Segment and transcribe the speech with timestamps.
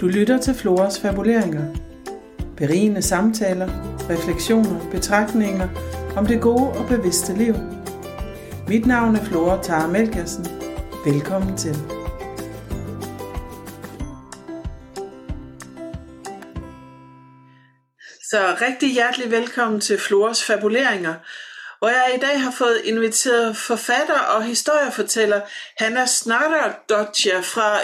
[0.00, 1.76] Du lytter til Floras fabuleringer.
[2.56, 3.68] Berigende samtaler,
[4.10, 5.68] refleksioner, betragtninger
[6.16, 7.54] om det gode og bevidste liv.
[8.68, 10.46] Mit navn er Flora Tara Melkersen.
[11.04, 11.74] Velkommen til.
[18.30, 21.14] Så rigtig hjertelig velkommen til Floras fabuleringer,
[21.78, 25.40] hvor jeg i dag har fået inviteret forfatter og historiefortæller
[25.78, 27.78] Hanna Snarderdottir fra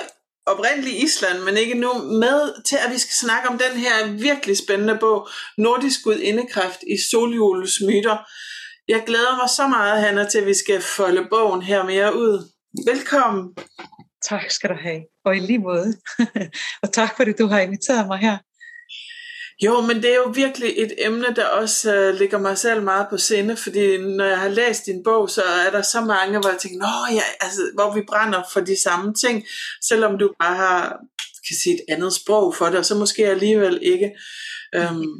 [0.46, 1.92] oprindelig Island, men ikke nu,
[2.24, 6.96] med til, at vi skal snakke om den her virkelig spændende bog, Nordisk Gudindekræft i
[7.10, 8.16] solhjulets myter.
[8.88, 12.50] Jeg glæder mig så meget, Hanna, til at vi skal folde bogen her mere ud.
[12.86, 13.54] Velkommen.
[14.22, 15.94] Tak skal du have, og i lige måde.
[16.82, 18.38] og tak fordi du har inviteret mig her.
[19.64, 23.06] Jo, men det er jo virkelig et emne, der også øh, ligger mig selv meget
[23.10, 26.48] på sinde, fordi når jeg har læst din bog, så er der så mange, hvor
[26.48, 29.44] jeg tænker, Nå, ja, altså, hvor vi brænder for de samme ting,
[29.82, 30.98] selvom du bare har
[31.48, 34.10] kan sige, et andet sprog for det, og så måske alligevel ikke.
[34.74, 35.12] Øhm,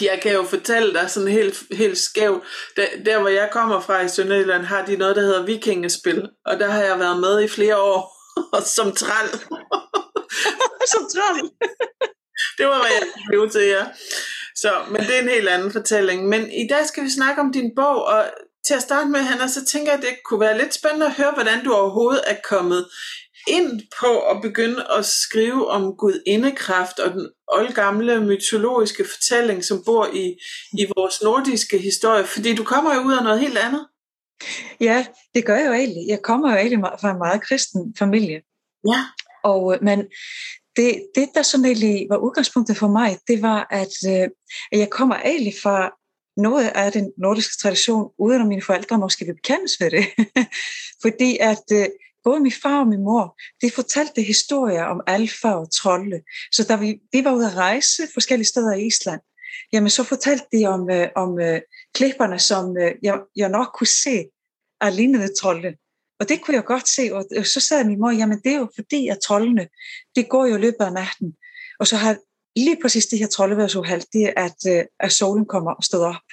[0.00, 2.42] jeg kan jo fortælle dig sådan helt, helt skævt,
[2.76, 6.58] der, der hvor jeg kommer fra i Sønderjylland, har de noget, der hedder vikingespil, og
[6.60, 8.16] der har jeg været med i flere år,
[8.76, 9.28] som træl.
[10.92, 11.50] som træl?
[12.58, 13.86] det var, hvad jeg blev til jer.
[14.56, 16.28] Så, men det er en helt anden fortælling.
[16.28, 18.24] Men i dag skal vi snakke om din bog, og
[18.66, 21.16] til at starte med, Hanna, så tænker jeg, at det kunne være lidt spændende at
[21.16, 22.86] høre, hvordan du overhovedet er kommet
[23.48, 29.82] ind på at begynde at skrive om Gud indekraft og den oldgamle mytologiske fortælling, som
[29.86, 30.36] bor i,
[30.78, 33.86] i vores nordiske historie, fordi du kommer jo ud af noget helt andet.
[34.80, 36.04] Ja, det gør jeg jo egentlig.
[36.08, 38.40] Jeg kommer jo egentlig fra en meget kristen familie.
[38.88, 39.04] Ja.
[39.44, 40.04] Og, men
[40.76, 44.28] det, det, der sådan egentlig var udgangspunktet for mig, det var, at, øh,
[44.72, 45.90] at jeg kommer egentlig fra
[46.36, 50.06] noget af den nordiske tradition, uden at mine forældre måske vil bekendes ved det.
[51.02, 51.86] Fordi at øh,
[52.24, 56.20] både min far og min mor, de fortalte historier om alfa og trolde.
[56.52, 59.20] Så da vi, vi var ude at rejse forskellige steder i Island,
[59.72, 61.60] jamen så fortalte de om, øh, om øh,
[61.94, 64.24] klipperne, som øh, jeg, jeg nok kunne se
[64.80, 65.74] er lignende trolde.
[66.24, 68.68] Og det kunne jeg godt se, og så sagde min mor, jamen det er jo
[68.74, 69.68] fordi, at troldene,
[70.16, 71.36] det går jo løbet af natten.
[71.78, 72.16] Og så har
[72.56, 76.00] lige præcis det her trolde været så uheldige, at, øh, at solen kommer og stod
[76.00, 76.28] op.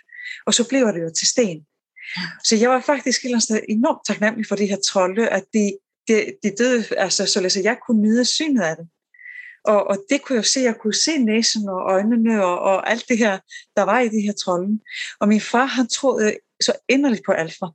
[0.46, 1.66] Og så blev det jo til sten.
[2.44, 5.44] Så jeg var faktisk et eller andet sted enormt taknemmelig for det her trolde, at
[5.53, 5.78] de,
[6.08, 8.88] de, de døde, altså så jeg kunne nyde synet af det.
[9.66, 13.06] Og, og det kunne jeg se, jeg kunne se næsen og øjnene og, og alt
[13.09, 13.40] det her,
[13.75, 14.79] der var i de her trolde.
[15.19, 17.66] Og min far, han troede så inderligt på alfa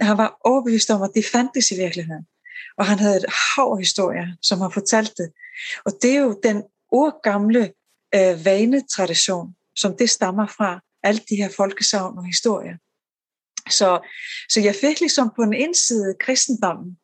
[0.00, 2.26] han var overbevist om, at det fandtes i virkeligheden.
[2.78, 5.22] Og han havde et hav af historier, som han fortalte.
[5.84, 6.62] Og det er jo den
[6.92, 7.72] urgamle
[8.14, 12.76] øh, vanetradition, som det stammer fra, alle de her folkesavn og historier.
[13.70, 14.08] Så,
[14.48, 16.98] så jeg fik ligesom på den ene side kristendommen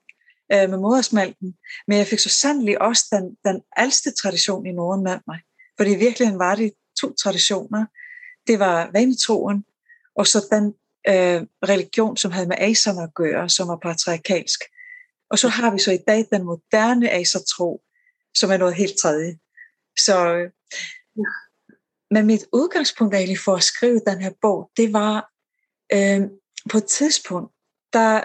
[0.53, 1.55] øh, med modersmalten,
[1.89, 5.41] men jeg fik så sandelig også den, den ældste tradition i Norden med mig.
[5.77, 7.87] Fordi i virkeligheden var det to traditioner.
[8.47, 9.65] Det var vanetroen,
[10.17, 10.75] og så den
[11.09, 14.61] øh, religion, som havde med aserne at gøre, som var patriarkalsk.
[15.31, 17.83] Og så har vi så i dag den moderne asertro,
[18.35, 19.39] som er noget helt tredje.
[19.99, 20.51] Så, øh,
[22.11, 25.31] men mit udgangspunkt egentlig for at skrive den her bog, det var
[25.93, 26.23] øh,
[26.71, 27.53] på et tidspunkt,
[27.93, 28.25] der,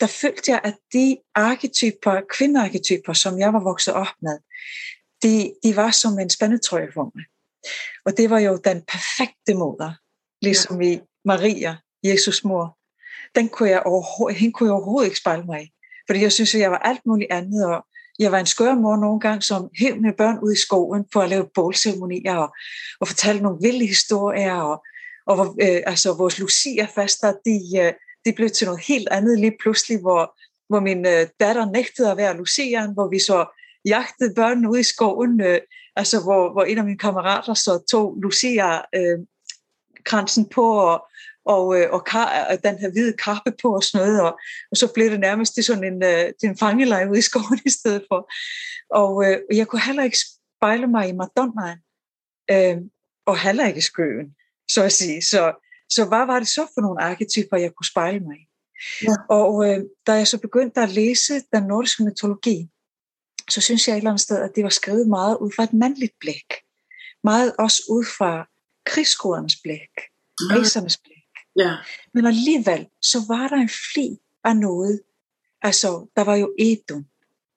[0.00, 4.38] der følte jeg, at de arketyper, kvindearketyper, som jeg var vokset op med,
[5.22, 7.24] de, de var som en spændetrøje for mig.
[8.04, 9.92] Og det var jo den perfekte moder,
[10.42, 10.88] ligesom ja.
[10.88, 12.78] i Maria, Jesus mor,
[13.34, 15.70] den kunne jeg overhovedet, hende kunne jeg overhovedet ikke spejle mig i.
[16.06, 17.86] Fordi jeg synes, at jeg var alt muligt andet, og
[18.18, 21.20] jeg var en skør mor nogle gange, som hæv med børn ud i skoven for
[21.20, 22.54] at lave bålceremonier og,
[23.00, 24.84] og fortælle nogle vilde historier, og,
[25.26, 27.92] og øh, altså vores Lucia-faster, de, øh,
[28.24, 30.38] de blev til noget helt andet lige pludselig, hvor,
[30.68, 33.46] hvor min øh, datter nægtede at være Luciaen, hvor vi så
[33.84, 35.60] jagtede børnene ud i skoven, øh,
[35.96, 39.18] altså hvor, hvor en af mine kammerater så tog Lucia øh,
[40.04, 41.04] kransen på og,
[41.44, 44.38] og, øh, og, kar, og den her hvide kappe på og sådan noget, og,
[44.70, 47.60] og så blev det nærmest til sådan en, øh, til en fangelej ude i skoven
[47.66, 48.32] i stedet for.
[48.90, 50.18] Og øh, jeg kunne heller ikke
[50.56, 51.78] spejle mig i Madonnaen,
[52.50, 52.76] øh,
[53.26, 54.34] og heller ikke skøen,
[54.68, 55.22] så at sige.
[55.22, 55.52] Så,
[55.90, 58.48] så hvad var det så for nogle arketyper, jeg kunne spejle mig i?
[59.02, 59.14] Ja.
[59.28, 62.68] Og øh, da jeg så begyndte at læse den nordiske mytologi,
[63.50, 65.72] så synes jeg et eller andet sted, at det var skrevet meget ud fra et
[65.72, 66.54] mandligt blik.
[67.24, 68.48] Meget også ud fra
[68.86, 69.90] krigsskodernes blik,
[70.50, 71.17] læsernes blik.
[71.58, 71.76] Ja.
[72.14, 75.00] Men alligevel, så var der en fli af noget.
[75.62, 77.06] Altså, der var jo Edun,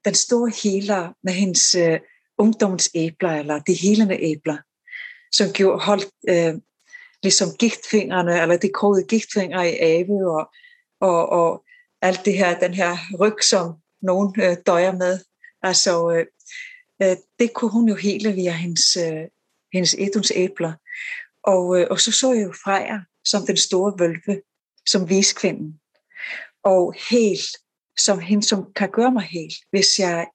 [0.06, 2.00] den store healer med hendes øh, uh,
[2.38, 4.58] ungdommens æbler, eller de helende æbler,
[5.32, 6.62] som gjorde, holdt uh,
[7.24, 10.52] ligesom giftfingrene, eller de kogede giftfingre i ave, og,
[11.02, 11.64] og, og
[12.02, 15.20] alt det her, den her ryg, som nogen uh, døjer med.
[15.64, 16.26] Altså, uh,
[17.04, 19.24] Øh, det kunne hun jo hele via hendes, øh,
[19.74, 20.74] hendes Eduns æbler.
[21.44, 24.42] Og, øh, og så så jeg jo Freja som den store vølve,
[24.86, 25.80] som viskvinden.
[26.64, 27.58] Og helt
[27.98, 30.28] som hende, som kan gøre mig helt, hvis jeg,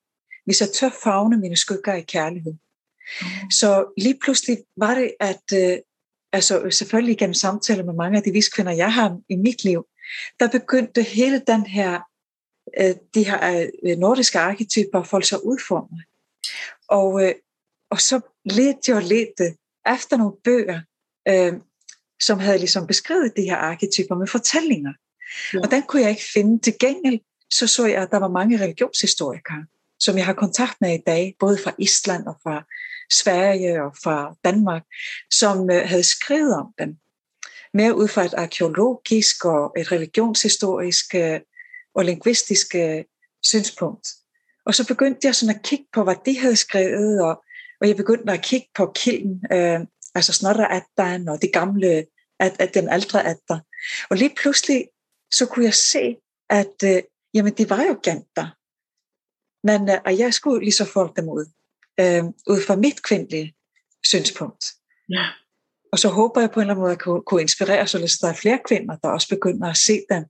[0.44, 2.52] hvis jeg tør fagne mine skygger i kærlighed.
[2.52, 3.50] Mm.
[3.50, 5.78] Så lige pludselig var det, at øh,
[6.32, 9.86] altså selvfølgelig gennem samtaler med mange af de viskvinder, jeg har i mit liv,
[10.40, 12.00] der begyndte hele den her,
[12.80, 16.04] øh, de her øh, nordiske arketyper at folde sig ud for mig.
[16.88, 17.34] Og, øh,
[17.90, 19.56] og så ledte jeg og ledte
[19.94, 20.80] efter nogle bøger,
[21.28, 21.52] øh,
[22.20, 24.92] som havde ligesom beskrevet de her arketyper med fortællinger.
[25.54, 25.60] Ja.
[25.60, 26.62] Og den kunne jeg ikke finde.
[26.62, 27.20] Til gengæld
[27.50, 29.66] så så jeg, at der var mange religionshistorikere,
[29.98, 32.64] som jeg har kontakt med i dag, både fra Island og fra
[33.12, 34.82] Sverige og fra Danmark,
[35.30, 36.96] som øh, havde skrevet om dem.
[37.74, 41.40] Mere ud fra et arkeologisk og et religionshistorisk øh,
[41.94, 43.04] og lingvistisk øh,
[43.42, 44.08] synspunkt.
[44.66, 47.44] Og så begyndte jeg sådan at kigge på, hvad de havde skrevet, og,
[47.80, 49.80] og jeg begyndte at kigge på kilden, øh,
[50.16, 52.06] altså Snorre Attan og det gamle,
[52.40, 53.58] at, at den ældre Atter.
[54.10, 54.88] Og lige pludselig,
[55.32, 56.16] så kunne jeg se,
[56.50, 57.02] at øh,
[57.34, 58.46] jamen, de var jo genter.
[59.66, 61.46] Men øh, og jeg skulle lige så få dem ud,
[62.00, 63.54] øh, ud fra mit kvindelige
[64.04, 64.64] synspunkt.
[65.08, 65.26] Ja.
[65.92, 68.28] Og så håber jeg på en eller anden måde at kunne, kunne inspirere, så der
[68.28, 70.24] er flere kvinder, der også begynder at se dem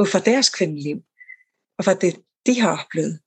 [0.00, 0.98] ud fra deres kvindeliv,
[1.78, 2.14] og fra det,
[2.46, 3.20] de har oplevet.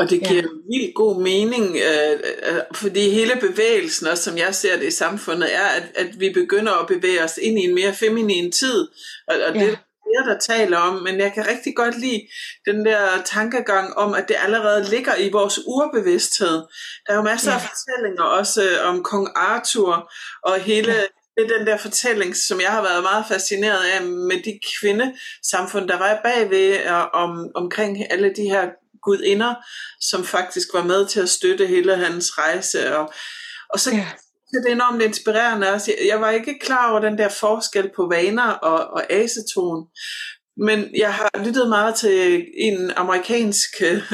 [0.00, 0.48] Og det giver ja.
[0.70, 5.54] vildt god mening, øh, øh, fordi hele bevægelsen, også som jeg ser det i samfundet,
[5.54, 8.88] er, at, at vi begynder at bevæge os ind i en mere feminin tid.
[9.28, 9.60] Og, og ja.
[9.60, 12.22] det flere, der taler om, men jeg kan rigtig godt lide
[12.66, 16.56] den der tankegang om, at det allerede ligger i vores urbevidsthed.
[17.06, 17.56] Der er jo masser ja.
[17.56, 20.12] af fortællinger også øh, om kong Arthur
[20.42, 21.02] og hele ja
[21.36, 25.88] det er den der fortælling, som jeg har været meget fascineret af med de kvindesamfund,
[25.88, 28.68] der var bagved om, omkring alle de her
[29.02, 29.54] gudinder,
[30.00, 32.96] som faktisk var med til at støtte hele hans rejse.
[32.96, 33.12] Og,
[33.70, 34.06] og så ja.
[34.52, 35.94] det er enormt inspirerende også.
[36.06, 39.86] Jeg var ikke klar over den der forskel på vaner og, og aceton,
[40.56, 44.12] men jeg har lyttet meget til en amerikansk øh,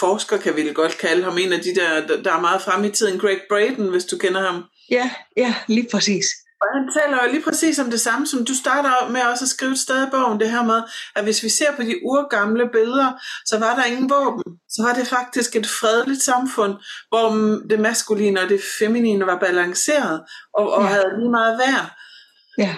[0.00, 2.90] forsker, kan vi godt kalde ham, en af de der, der er meget frem i
[2.90, 4.64] tiden, Greg Braden, hvis du kender ham.
[4.90, 6.26] Ja, ja, lige præcis.
[6.62, 9.48] Og han taler jo lige præcis om det samme, som du starter med også at
[9.48, 10.82] skrive et sted i bogen, det her med,
[11.16, 13.12] at hvis vi ser på de urgamle billeder,
[13.46, 14.42] så var der ingen våben.
[14.68, 16.74] Så var det faktisk et fredeligt samfund,
[17.08, 17.28] hvor
[17.70, 20.24] det maskuline og det feminine var balanceret
[20.54, 20.88] og, og ja.
[20.88, 21.90] havde lige meget værd.
[22.58, 22.74] Ja.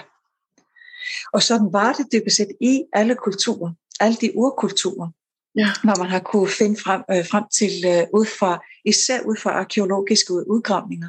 [1.32, 5.08] Og sådan var det dybest set i alle kulturer, alle de urkulturer,
[5.56, 5.68] ja.
[5.84, 9.50] når man har kunne finde frem, øh, frem til øh, ud fra, især ud fra
[9.50, 11.08] arkeologiske udgravninger.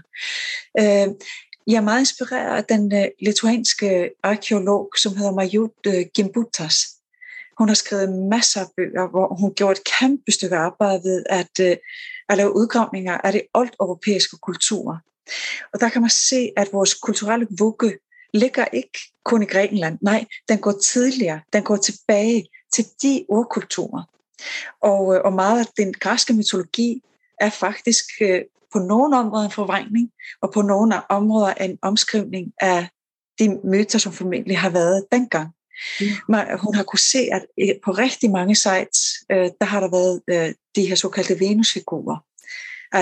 [0.80, 1.08] Øh,
[1.68, 6.78] jeg er meget inspireret af den uh, lituanske arkeolog, som hedder Majut uh, øh, Gimbutas.
[7.58, 11.60] Hun har skrevet masser af bøger, hvor hun gjorde et kæmpe stykke arbejde ved at,
[11.60, 11.78] uh,
[12.30, 13.42] at lave udgravninger af det
[13.80, 15.02] europæiske kultur.
[15.74, 17.98] Og der kan man se, at vores kulturelle vugge
[18.34, 19.98] ligger ikke kun i Grækenland.
[20.02, 21.42] Nej, den går tidligere.
[21.54, 24.04] Den går tilbage til de urkulturer.
[24.82, 27.02] Og, og meget af den græske mytologi
[27.40, 28.06] er faktisk
[28.76, 30.10] på nogle områder en forvrængning,
[30.42, 32.88] og på nogle områder en omskrivning af
[33.40, 35.50] de myter, som formentlig har været dengang.
[36.02, 36.08] Mm.
[36.30, 37.46] Man, hun har kunne se, at
[37.86, 39.00] på rigtig mange sites,
[39.32, 42.18] øh, der har der været øh, de her såkaldte Venusfigurer.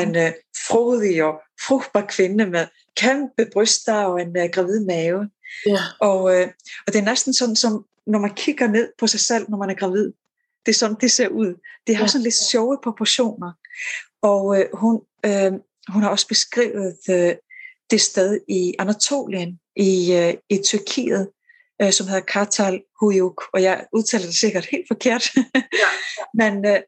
[0.01, 0.32] En øh,
[0.68, 1.34] frodig og
[1.68, 5.30] frugtbar kvinde med kæmpe bryster og en øh, gravid mave.
[5.65, 5.80] Ja.
[6.01, 6.48] Og, øh,
[6.88, 9.70] og det er næsten sådan, som når man kigger ned på sig selv, når man
[9.70, 10.12] er gravid.
[10.65, 11.53] Det er sådan, det ser ud.
[11.88, 13.51] Det har sådan lidt sjove proportioner.
[14.22, 15.51] Og øh, hun, øh,
[15.88, 17.36] hun har også beskrevet øh,
[17.92, 21.30] det sted i Anatolien, i, øh, i Tyrkiet,
[21.82, 25.36] øh, som hedder Kartal Huyuk, og jeg udtaler det sikkert helt forkert.
[25.56, 25.89] ja.
[26.39, 26.80] Men øh,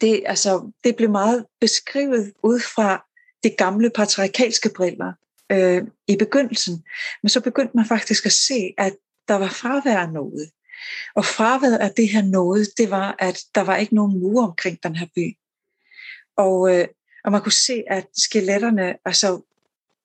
[0.00, 3.04] det, altså, det blev meget beskrevet ud fra
[3.42, 5.12] de gamle patriarkalske briller
[5.52, 6.84] øh, i begyndelsen.
[7.22, 8.96] Men så begyndte man faktisk at se, at
[9.28, 10.50] der var fravær af noget.
[11.16, 14.78] Og fraværet af det her noget, det var, at der var ikke nogen mure omkring
[14.82, 15.36] den her by.
[16.36, 16.88] Og, øh,
[17.24, 19.40] og man kunne se, at skeletterne, altså,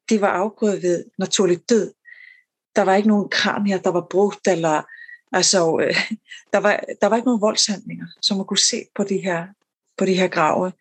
[0.09, 1.93] de var afgået ved naturlig død.
[2.75, 4.83] Der var ikke nogen kranier, der var brugt, eller
[5.31, 5.95] altså, øh,
[6.53, 9.47] der, var, der var ikke nogen voldshandlinger, som man kunne se på de her
[9.97, 10.71] på de her grave.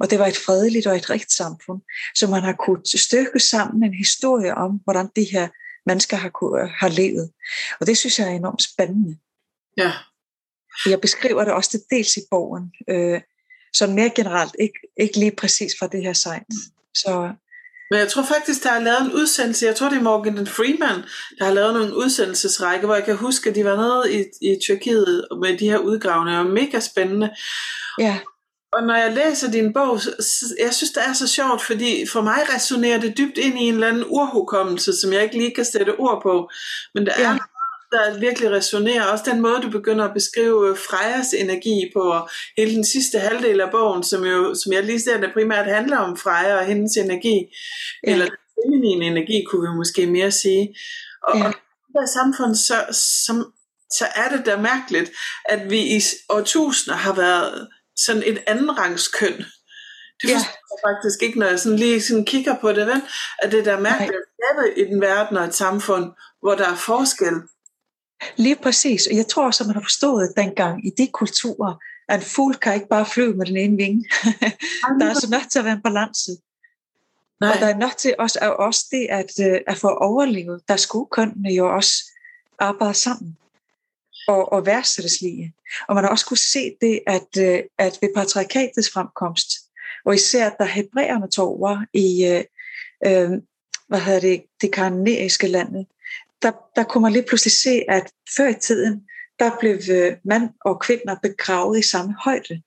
[0.00, 1.80] Og det var et fredeligt og et rigt samfund,
[2.14, 5.48] så man har kunnet styrke sammen en historie om, hvordan de her
[5.86, 7.32] mennesker har, kunne, har levet.
[7.80, 9.18] Og det synes jeg er enormt spændende.
[9.76, 9.92] Ja.
[10.86, 13.20] Jeg beskriver det også til dels i bogen, øh,
[13.76, 16.44] sådan mere generelt, ikke, ikke lige præcis fra det her site.
[16.94, 17.30] Så,
[17.90, 21.04] men jeg tror faktisk, der er lavet en udsendelse, jeg tror det er Morgan Freeman,
[21.38, 24.58] der har lavet nogle udsendelsesrække, hvor jeg kan huske, at de var nede i, i
[24.62, 27.30] Tyrkiet med de her udgravninger, og mega spændende.
[28.00, 28.18] Ja.
[28.72, 30.00] og når jeg læser din bog,
[30.64, 33.74] jeg synes, det er så sjovt, fordi for mig resonerer det dybt ind i en
[33.74, 36.50] eller anden urhukommelse, som jeg ikke lige kan sætte ord på.
[36.94, 37.32] Men der ja.
[37.32, 37.38] er
[37.96, 39.04] der virkelig resonerer.
[39.04, 43.70] Også den måde, du begynder at beskrive Frejas energi på hele den sidste halvdel af
[43.70, 47.46] bogen, som, jo, som jeg lige ser, der primært handler om Freja og hendes energi.
[48.06, 48.12] Ja.
[48.12, 48.26] Eller
[48.64, 50.76] feminine energi, kunne vi måske mere sige.
[51.22, 51.46] Og, ja.
[51.46, 51.52] og
[52.02, 52.74] det samfund, så,
[53.26, 53.52] som,
[53.90, 55.10] så er det da mærkeligt,
[55.44, 59.36] at vi i årtusinder har været sådan et andenrangskøn.
[60.22, 60.72] Det forstår ja.
[60.72, 63.02] jeg faktisk ikke, når jeg sådan lige sådan kigger på det, vel?
[63.38, 64.12] at det der mærkeligt
[64.60, 66.12] at i den verden og et samfund,
[66.42, 67.34] hvor der er forskel.
[68.36, 71.74] Lige præcis, og jeg tror også, at man har forstået dengang i de kulturer,
[72.08, 74.04] at en fugl kan ikke bare flyve med den ene vinge.
[74.98, 76.30] der er altså nødt til at være en balance.
[77.40, 77.50] Nej.
[77.50, 80.76] Og der er nødt til også, at også det, at, øh, at få overlevet, der
[80.76, 81.92] skulle kønnene jo også
[82.58, 83.36] arbejde sammen
[84.28, 85.54] og, og værdsætteslige.
[85.88, 89.48] Og man har også kunne se det, at, øh, at ved patriarkatets fremkomst,
[90.04, 92.44] og især da hebræerne tog var i øh,
[93.06, 93.30] øh,
[93.88, 95.86] hvad hedder det, det kanoniske lande,
[96.42, 99.02] der, der kunne man lige pludselig se, at før i tiden,
[99.38, 102.62] der blev øh, mand og kvinder begravet i samme højde.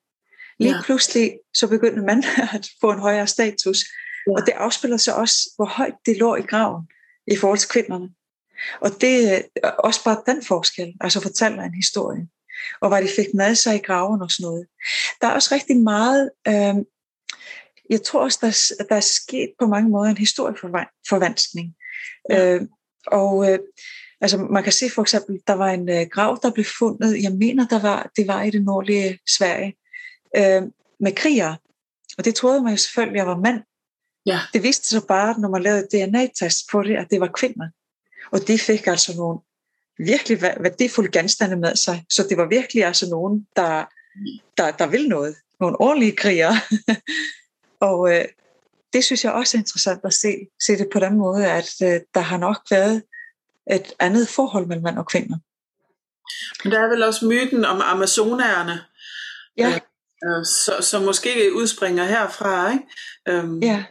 [0.59, 0.81] Lige ja.
[0.85, 2.23] pludselig så begyndte mand
[2.53, 3.85] at få en højere status,
[4.27, 4.31] ja.
[4.31, 6.87] og det afspiller sig også, hvor højt det lå i graven
[7.27, 8.09] i forhold til kvinderne.
[8.81, 9.33] Og det
[9.63, 12.27] er også bare den forskel, altså fortæller en historie,
[12.81, 14.67] og hvad de fik med sig i graven og sådan noget.
[15.21, 16.75] Der er også rigtig meget, øh,
[17.89, 21.75] jeg tror også, der, der er sket på mange måder en historieforvanskning.
[22.29, 22.55] Ja.
[22.55, 22.61] Øh,
[23.07, 23.59] og øh,
[24.21, 27.31] altså man kan se for eksempel, der var en øh, grav, der blev fundet, jeg
[27.31, 29.75] mener, der var, det var i det nordlige Sverige,
[30.37, 30.61] øh,
[30.99, 31.55] med kriger.
[32.17, 33.61] Og det troede man jo selvfølgelig, at jeg var mand.
[34.25, 34.39] Ja.
[34.53, 37.69] Det viste sig bare, når man lavede DNA-test på det, at det var kvinder.
[38.31, 39.39] Og de fik altså nogle
[39.97, 42.05] virkelig værdifulde genstande med sig.
[42.09, 43.85] Så det var virkelig altså nogen, der,
[44.57, 45.35] der, der vil noget.
[45.59, 46.53] Nogle ordentlige krigere.
[47.89, 48.25] og øh,
[48.93, 51.99] det synes jeg også er interessant at se, se det på den måde, at øh,
[52.13, 53.03] der har nok været
[53.71, 55.37] et andet forhold mellem mand og kvinder.
[56.63, 58.81] Men der er vel også myten om amazonærerne,
[59.57, 59.79] ja.
[60.25, 62.83] øh, så, som måske udspringer herfra, ikke?
[63.27, 63.83] Øhm, ja.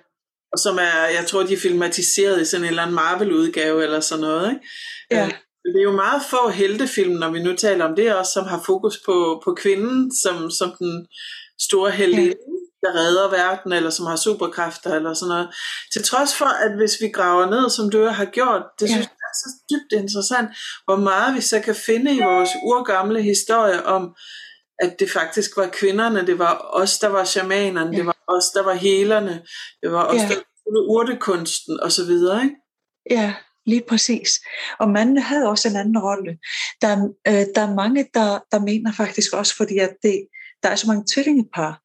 [0.52, 4.00] Og som er, jeg tror, de er filmatiseret i sådan en eller anden Marvel-udgave eller
[4.00, 4.66] sådan noget, ikke?
[5.10, 5.26] Ja.
[5.26, 5.32] Øh,
[5.74, 8.62] det er jo meget få heltefilm, når vi nu taler om det også, som har
[8.66, 11.06] fokus på, på kvinden som, som den
[11.58, 12.26] store heldinde.
[12.26, 15.48] Ja der redder verden, eller som har superkræfter, eller sådan noget.
[15.92, 18.92] Til trods for, at hvis vi graver ned, som du har gjort, det ja.
[18.92, 20.48] synes jeg er så dybt interessant,
[20.84, 24.14] hvor meget vi så kan finde i vores urgamle historie om,
[24.78, 27.96] at det faktisk var kvinderne, det var os, der var shamanerne, ja.
[27.96, 29.42] det var os, der var helerne,
[29.82, 30.28] det var os, ja.
[30.28, 32.56] der var urtekunsten, og så videre, ikke?
[33.10, 33.34] Ja,
[33.66, 34.40] lige præcis.
[34.78, 36.38] Og manden havde også en anden rolle.
[36.82, 40.26] Der, øh, der er mange, der, der mener faktisk også, fordi at det,
[40.62, 41.80] der er så mange tvillingepar,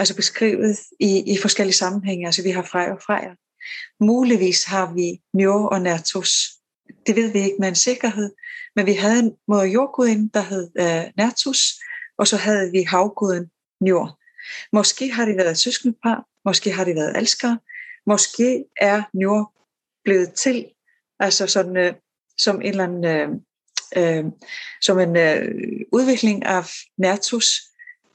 [0.00, 2.26] altså beskrevet i, i forskellige sammenhænge.
[2.26, 3.34] Altså vi har Freja og Freja.
[4.00, 6.50] Muligvis har vi Njør og Nertus.
[7.06, 8.30] Det ved vi ikke med en sikkerhed,
[8.76, 11.80] men vi havde en moder jordgudinde, der hed uh, Nertus,
[12.18, 14.18] og så havde vi havguden Njord.
[14.72, 17.58] Måske har det været søskenpar, måske har det været elskere,
[18.06, 19.52] måske er Njord
[20.04, 20.66] blevet til,
[21.18, 21.94] altså sådan, uh,
[22.38, 23.40] som en eller anden,
[23.96, 24.32] uh, uh,
[24.80, 25.44] som en uh,
[25.92, 26.64] udvikling af
[26.98, 27.69] Nertus,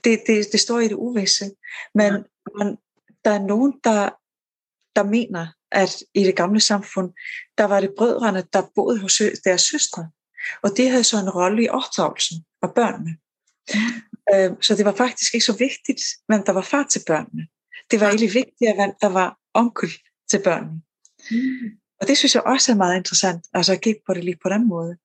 [0.06, 1.52] det, det, det står i det uvisse.
[1.96, 2.20] Men ja.
[2.58, 2.78] man,
[3.26, 4.10] der er nogen, der,
[4.96, 7.14] der mener, at i det gamle samfund,
[7.58, 10.10] der var det brødrene, der boede hos deres søstre.
[10.62, 13.18] Og det havde så en rolle i opdragelsen af børnene.
[13.74, 14.62] Mm.
[14.62, 17.48] Så det var faktisk ikke så vigtigt, hvem der var far til børnene.
[17.92, 19.90] Det var egentlig vigtigt, hvem der var onkel
[20.30, 20.82] til børnene.
[21.32, 21.70] Mm.
[22.02, 24.50] Og det synes jeg også er meget interessant, altså at kigge på det lige på
[24.50, 24.98] den måde.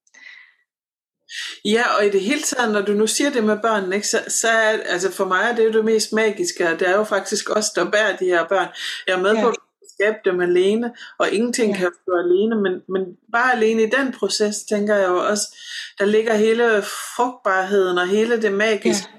[1.64, 4.24] Ja, og i det hele taget, når du nu siger det med børnene, ikke, så,
[4.28, 7.04] så er, altså for mig er det jo det mest magiske, og det er jo
[7.04, 8.68] faktisk os, der bærer de her børn.
[9.06, 9.42] Jeg er med ja.
[9.42, 9.56] på, at
[9.94, 11.78] skabe dem alene, og ingenting ja.
[11.78, 15.56] kan stå alene, men, men bare alene i den proces, tænker jeg jo også,
[15.98, 16.82] der ligger hele
[17.16, 19.08] frugtbarheden og hele det magiske.
[19.12, 19.18] Ja.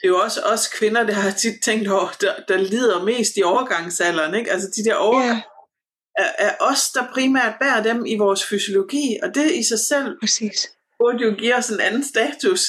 [0.00, 3.36] Det er jo også os kvinder, der har tit tænkt over, der, der lider mest
[3.36, 4.52] i overgangsalderen, ikke?
[4.52, 5.44] Altså de der overgangs
[6.18, 6.24] ja.
[6.24, 10.18] er, er os, der primært bærer dem i vores fysiologi, og det i sig selv
[10.20, 10.68] Præcis
[11.00, 12.62] burde jo give os en anden status.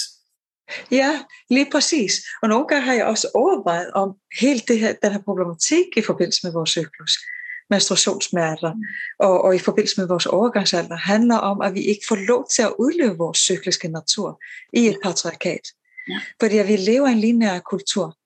[0.92, 1.20] Ja,
[1.50, 2.14] lige præcis.
[2.42, 6.02] Og nogle gange har jeg også overvejet om helt det her, den her problematik i
[6.02, 7.18] forbindelse med vores cyklus,
[7.70, 8.74] menstruationssmerter,
[9.20, 12.62] og, og i forbindelse med vores overgangsalder, handler om, at vi ikke får lov til
[12.62, 14.42] at udleve vores cykliske natur
[14.74, 15.68] i et patriarkat.
[16.10, 16.20] Ja.
[16.40, 18.18] Fordi at vi lever i en lineær kultur.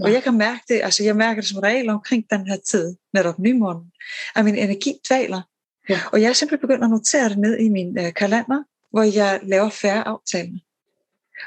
[0.00, 0.04] Ja.
[0.04, 2.96] Og jeg kan mærke det, altså jeg mærker det som regel omkring den her tid,
[3.12, 3.92] netop nymånen,
[4.36, 5.42] at min energi dvaler.
[5.88, 6.00] Ja.
[6.12, 8.62] Og jeg er simpelthen begyndt at notere det ned i min øh, kalender,
[8.94, 10.58] hvor jeg laver færre aftaler.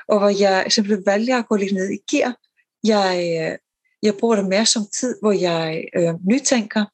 [0.07, 2.35] Og hvor jeg simpelthen vælger at gå lidt ned i gear.
[2.83, 3.57] Jeg, øh,
[4.03, 6.85] Jeg bruger det mere som tid, hvor jeg øh, nytænker.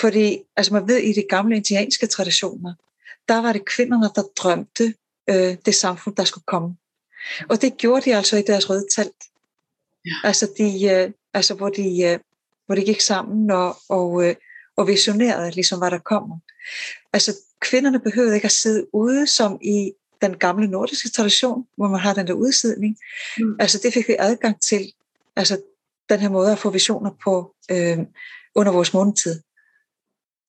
[0.00, 2.74] Fordi altså man ved, i de gamle indianske traditioner,
[3.28, 4.94] der var det kvinderne, der drømte
[5.30, 6.76] øh, det samfund, der skulle komme.
[7.48, 9.22] Og det gjorde de altså i deres røde telt.
[10.06, 10.10] Ja.
[10.24, 12.18] Altså, de, øh, altså hvor, de, øh,
[12.66, 14.34] hvor de gik sammen og, og, øh,
[14.76, 16.38] og visionerede, ligesom hvad der kommer.
[17.12, 22.00] Altså, kvinderne behøvede ikke at sidde ude, som i den gamle nordiske tradition, hvor man
[22.00, 22.96] har den der udsidning.
[23.38, 23.56] Mm.
[23.60, 24.92] Altså, det fik vi adgang til.
[25.36, 25.60] Altså,
[26.08, 27.98] den her måde at få visioner på øh,
[28.54, 29.40] under vores månetid.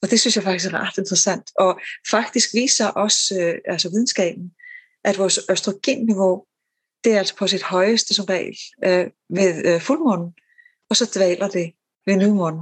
[0.01, 1.51] Og det synes jeg faktisk er ret interessant.
[1.59, 1.79] Og
[2.11, 4.51] faktisk viser også øh, altså videnskaben,
[5.03, 6.45] at vores østrogenniveau,
[7.03, 10.33] det er altså på sit højeste som regel øh, ved øh, fuldmånen,
[10.89, 11.73] og så dvaler det
[12.05, 12.61] ved nymånen.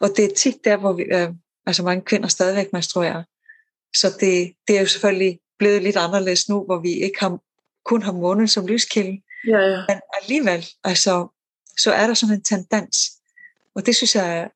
[0.00, 1.28] Og det er tit der, hvor vi, øh,
[1.66, 3.22] altså mange kvinder stadigvæk menstruerer.
[3.96, 7.38] Så det, det er jo selvfølgelig blevet lidt anderledes nu, hvor vi ikke har,
[7.84, 9.22] kun har månen som lyskilde.
[9.48, 9.84] Ja, ja.
[9.88, 11.28] Men alligevel, altså,
[11.78, 12.96] så er der sådan en tendens.
[13.74, 14.48] Og det synes jeg er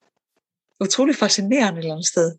[0.81, 2.35] utrolig fascinerende et eller andet sted.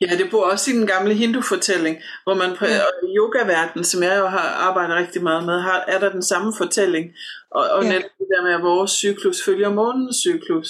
[0.00, 2.80] Ja, det bor også i den gamle hindu-fortælling, hvor man på ja.
[3.16, 7.10] yoga-verdenen, som jeg jo har arbejdet rigtig meget med, har, er der den samme fortælling.
[7.50, 7.88] Og, og ja.
[7.88, 10.68] netop det der med, at vores cyklus følger månens cyklus.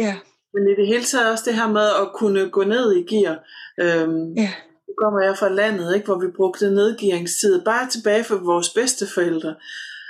[0.00, 0.16] Ja.
[0.54, 3.38] Men i det hele taget også det her med at kunne gå ned i gear.
[3.80, 4.52] Øhm, ja.
[5.00, 9.54] Kommer jeg fra landet, ikke, hvor vi brugte nedgearingstid bare tilbage for vores bedsteforældre.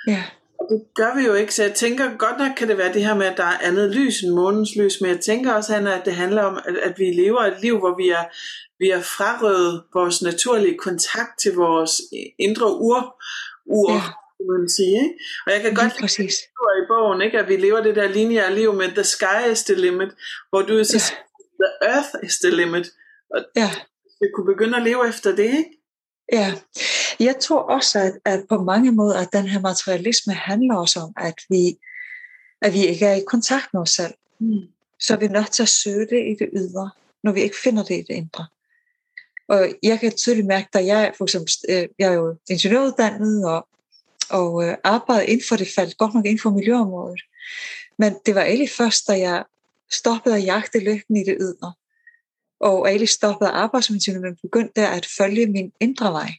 [0.06, 0.24] Ja.
[0.60, 3.04] Og det gør vi jo ikke, så jeg tænker godt nok kan det være det
[3.04, 5.98] her med, at der er andet lys end månens lys, men jeg tænker også, Anna,
[5.98, 8.24] at det handler om, at, at vi lever et liv, hvor vi er,
[8.78, 12.00] vi er frarøvet vores naturlige kontakt til vores
[12.38, 13.22] indre ur,
[13.66, 14.00] ur ja
[14.48, 15.02] man sige.
[15.02, 15.14] Ikke?
[15.46, 16.32] Og jeg kan godt lide
[16.82, 17.38] i bogen, ikke?
[17.38, 20.08] at vi lever det der lineære liv med the sky is the limit,
[20.50, 21.16] hvor du så ja.
[21.62, 22.86] the earth is the limit.
[23.34, 23.70] Og ja.
[24.20, 25.76] Vi kunne begynde at leve efter det, ikke?
[26.32, 26.54] Ja,
[27.20, 31.12] jeg tror også, at, at på mange måder, at den her materialisme handler også om,
[31.16, 31.78] at vi,
[32.62, 34.14] at vi ikke er i kontakt med os selv.
[34.38, 34.60] Mm.
[35.00, 36.90] Så er vi nødt til at søge det i det ydre,
[37.22, 38.46] når vi ikke finder det i det indre.
[39.48, 43.68] Og jeg kan tydeligt mærke, at jeg, for eksempel, øh, jeg er jo ingeniøruddannet og,
[44.30, 47.20] og øh, arbejder inden for det felt, godt nok inden for miljøområdet.
[47.98, 49.44] Men det var egentlig først, da jeg
[49.90, 51.72] stoppede at jagte lykken i det ydre,
[52.60, 56.30] og egentlig stoppede arbejdsmetoden, som men begyndte der at følge min indre vej.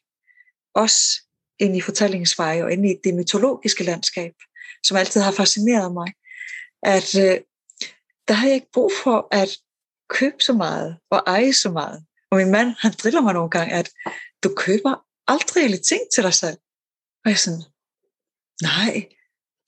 [0.75, 1.21] Også
[1.59, 4.33] ind i fortællingens vej og ind i det mytologiske landskab,
[4.85, 6.13] som altid har fascineret mig.
[6.83, 7.39] At øh,
[8.27, 9.49] der har jeg ikke brug for at
[10.09, 12.05] købe så meget og eje så meget.
[12.31, 13.89] Og min mand, han driller mig nogle gange, at
[14.43, 16.57] du køber aldrig alle ting til dig selv.
[17.23, 17.63] Og jeg er sådan,
[18.61, 19.09] nej,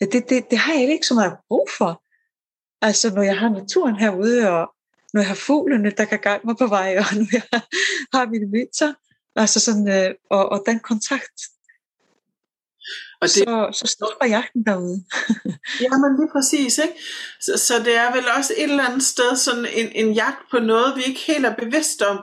[0.02, 2.04] det, det, det har jeg ikke så meget brug for.
[2.86, 4.76] Altså, når jeg har naturen herude, og
[5.14, 7.62] når jeg har fuglene, der kan gang mig på vej, og når jeg
[8.14, 8.94] har mine myter,
[9.36, 11.38] altså sådan, øh, og, og den kontakt,
[13.24, 15.04] og det, så, så stopper jagten derude.
[15.86, 16.78] ja, men lige præcis.
[16.78, 16.96] Ikke?
[17.42, 20.60] Så, så det er vel også et eller andet sted sådan en, en jagt på
[20.60, 22.18] noget, vi ikke helt er bevidst om,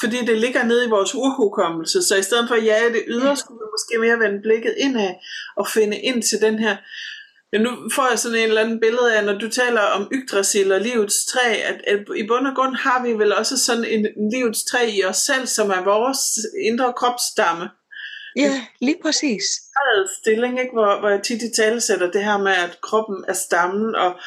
[0.00, 2.02] fordi det ligger nede i vores urhukommelse.
[2.02, 5.14] Så i stedet for at jage det ydre, skulle vi måske mere vende blikket indad
[5.56, 6.76] og finde ind til den her
[7.52, 10.72] men nu får jeg sådan en eller anden billede af, når du taler om Yggdrasil
[10.72, 14.06] og livets træ, at, at i bund og grund har vi vel også sådan en,
[14.16, 17.68] en livets træ i os selv, som er vores indre kropsstamme.
[18.36, 19.44] Ja, lige præcis.
[20.20, 20.72] stilling, ikke?
[20.72, 24.20] Hvor, hvor jeg tit i tale sætter det her med, at kroppen er stammen, og,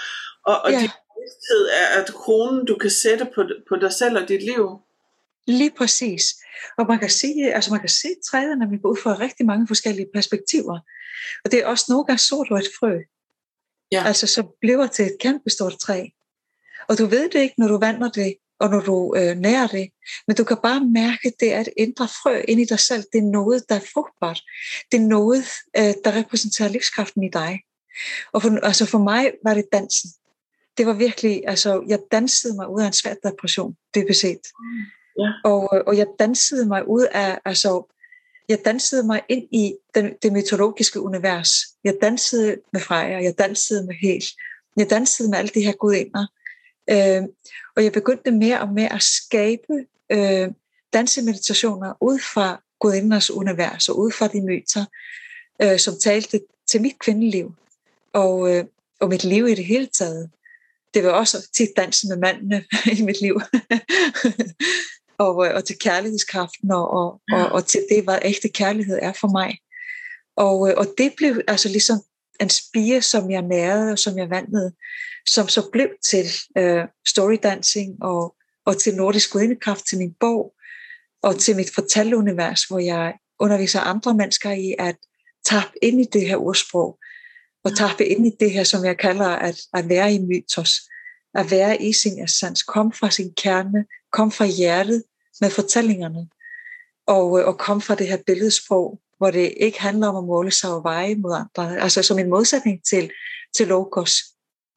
[0.45, 0.79] og, og ja.
[0.79, 4.79] din bevidsthed er at kronen, du kan sætte på, på dig selv og dit liv.
[5.49, 6.23] Lige præcis.
[6.77, 8.09] Og man kan se, altså man kan se
[8.69, 10.79] vi går ud fra rigtig mange forskellige perspektiver.
[11.45, 12.97] Og det er også nogle gange sort og et frø.
[13.91, 14.03] Ja.
[14.05, 16.05] Altså så bliver til et kæmpe stort træ.
[16.87, 19.89] Og du ved det ikke, når du vandrer det, og når du øh, nærer det.
[20.27, 23.03] Men du kan bare mærke, at det er et indre frø ind i dig selv.
[23.13, 24.41] Det er noget, der er frugtbart.
[24.91, 25.45] Det er noget,
[25.77, 27.59] øh, der repræsenterer livskraften i dig.
[28.33, 30.09] Og for, altså for mig var det dansen.
[30.77, 34.41] Det var virkelig, altså jeg dansede mig ud af en svær depression, det beset.
[35.19, 35.31] Ja.
[35.43, 37.93] Og, øh, og jeg dansede mig ud af, altså
[38.49, 41.51] jeg dansede mig ind i den, det mytologiske univers.
[41.83, 44.23] Jeg dansede med Freja, jeg dansede med Hel,
[44.77, 46.25] jeg dansede med alle de her gudinder.
[46.89, 47.23] Øh,
[47.75, 49.73] og jeg begyndte mere og mere at skabe
[50.11, 50.47] øh,
[50.93, 54.85] dansemeditationer ud fra gudinders univers og ud fra de myter,
[55.61, 57.55] øh, som talte til mit kvindeliv
[58.13, 58.65] og, øh,
[58.99, 60.29] og mit liv i det hele taget.
[60.93, 62.63] Det var også tit dansen med mændene
[62.99, 63.41] i mit liv
[65.19, 67.43] og, øh, og til kærlighedskraften og, og, ja.
[67.43, 69.57] og, og til det, hvad ægte kærlighed er for mig.
[70.35, 71.97] Og, øh, og det blev altså ligesom
[72.41, 74.71] en spire, som jeg nærede og som jeg vandede,
[75.27, 76.25] som så blev til
[76.59, 80.53] uh, storydancing og, og til nordisk gudindekraft til min bog
[81.23, 84.95] og til mit fortælleunivers, hvor jeg underviser andre mennesker i at
[85.45, 86.99] tabe ind i det her ursprog
[87.63, 90.71] og tappe ind i det her, som jeg kalder at, at være i mytos.
[91.33, 92.63] At være i sin essens.
[92.63, 93.85] Kom fra sin kerne.
[94.11, 95.03] Kom fra hjertet
[95.41, 96.27] med fortællingerne.
[97.07, 100.51] Og, øh, og komme fra det her billedsprog, hvor det ikke handler om at måle
[100.51, 101.79] sig og veje mod andre.
[101.79, 103.11] Altså som en modsætning til,
[103.55, 104.11] til logos,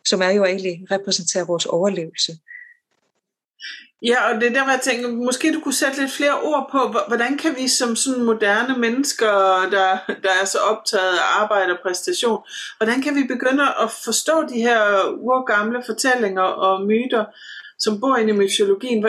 [0.05, 2.33] som er jo egentlig repræsenterer vores overlevelse.
[4.05, 6.69] Ja, og det er der, hvor jeg tænker, måske du kunne sætte lidt flere ord
[6.73, 9.33] på, hvordan kan vi som sådan moderne mennesker,
[9.71, 12.43] der, der er så optaget af arbejde og præstation,
[12.77, 14.79] hvordan kan vi begynde at forstå de her
[15.19, 17.25] urgamle fortællinger og myter,
[17.79, 19.05] som bor inde i mytologien?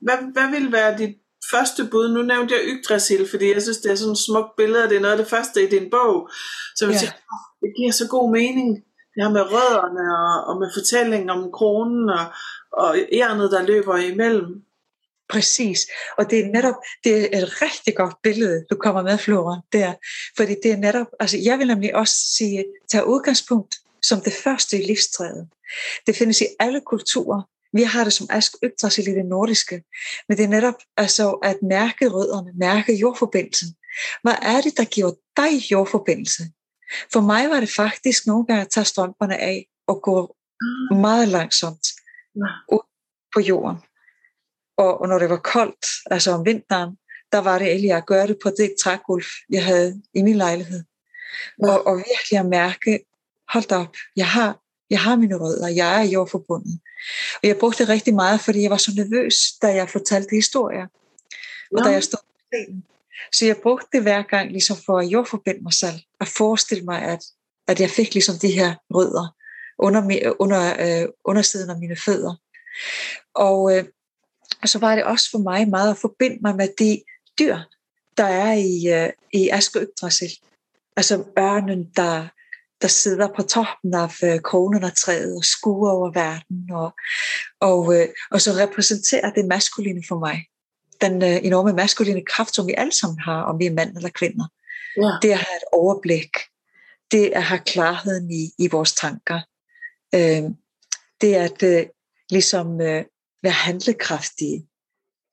[0.00, 1.16] Hvad, hvad, vil være dit
[1.50, 2.08] første bud?
[2.14, 4.96] Nu nævnte jeg Yggdrasil, fordi jeg synes, det er sådan et smukt billede, og det
[4.96, 6.30] er noget af det første i din bog.
[6.76, 6.98] Så jeg ja.
[6.98, 7.12] siger,
[7.60, 8.68] det giver så god mening,
[9.12, 12.26] det her med rødderne og, og med fortællingen om kronen og,
[12.72, 14.62] og ærnet, der løber imellem.
[15.28, 15.86] Præcis,
[16.18, 19.92] og det er netop det er et rigtig godt billede, du kommer med, Flora, der.
[20.36, 24.82] Fordi det er netop, altså jeg vil nemlig også sige, tage udgangspunkt som det første
[24.82, 25.48] i livstræet.
[26.06, 27.42] Det findes i alle kulturer.
[27.72, 29.82] Vi har det som ask Yggdrasil i det nordiske,
[30.28, 33.68] men det er netop altså at mærke rødderne, mærke jordforbindelsen.
[34.22, 36.42] Hvad er det, der giver dig jordforbindelse?
[37.12, 41.00] For mig var det faktisk nogle gange at tage strømperne af og gå mm.
[41.00, 41.86] meget langsomt
[42.72, 42.86] ud
[43.34, 43.76] på jorden.
[44.78, 46.96] Og, og når det var koldt, altså om vinteren,
[47.32, 50.84] der var det egentlig at gøre det på det trægulv, jeg havde i min lejlighed.
[51.62, 53.04] Og, og virkelig at mærke,
[53.48, 54.59] hold op, jeg har,
[54.90, 56.80] jeg har mine rødder, jeg er jordforbundet.
[57.34, 60.86] Og jeg brugte det rigtig meget, fordi jeg var så nervøs, da jeg fortalte historier.
[61.72, 61.84] Og ja.
[61.84, 62.84] da jeg stod på scenen.
[63.32, 66.00] Så jeg brugte det hver gang ligesom for at jordforbinde mig selv.
[66.20, 67.24] At forestille mig, at,
[67.68, 69.36] at jeg fik ligesom de her rødder
[69.78, 70.62] under, under,
[71.02, 72.34] øh, undersiden af mine fødder.
[73.34, 73.84] Og, øh,
[74.62, 77.02] og så var det også for mig meget at forbinde mig med de
[77.38, 77.58] dyr,
[78.16, 80.30] der er i, øh, i Aske Yggdrasil.
[80.96, 82.28] Altså ørnen, der,
[82.82, 86.94] der sidder på toppen af øh, kronen af træet og skuer over verden, og,
[87.60, 90.46] og, øh, og så repræsenterer det maskuline for mig.
[91.00, 94.10] Den øh, enorme maskuline kraft, som vi alle sammen har, om vi er mænd eller
[94.10, 94.46] kvinder.
[94.96, 95.10] Ja.
[95.22, 96.36] Det at have et overblik,
[97.10, 99.40] det at have klarheden i, i vores tanker,
[100.14, 100.42] øh,
[101.20, 101.86] det at øh,
[102.30, 103.04] ligesom øh,
[103.42, 104.66] være handlekraftige.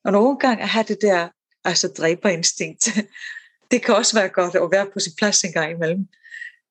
[0.05, 1.29] Og nogle gange at have det der
[1.63, 2.87] altså dræberinstinkt,
[3.71, 6.07] det kan også være godt at være på sin plads en gang imellem.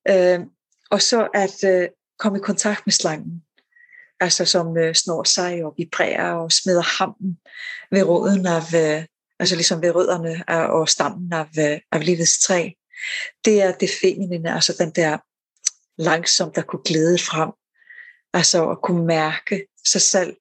[0.08, 0.40] Øh,
[0.90, 3.42] og så at øh, komme i kontakt med slangen,
[4.20, 7.38] altså som øh, snor sig og vibrerer og smider hammen
[7.90, 9.04] ved roden af, øh,
[9.38, 12.70] altså ligesom ved rødderne af, og stammen af, øh, af livets træ.
[13.44, 15.18] Det er det feminine, altså den der
[16.02, 17.50] langsomt, der kunne glæde frem,
[18.32, 20.36] altså at kunne mærke sig selv,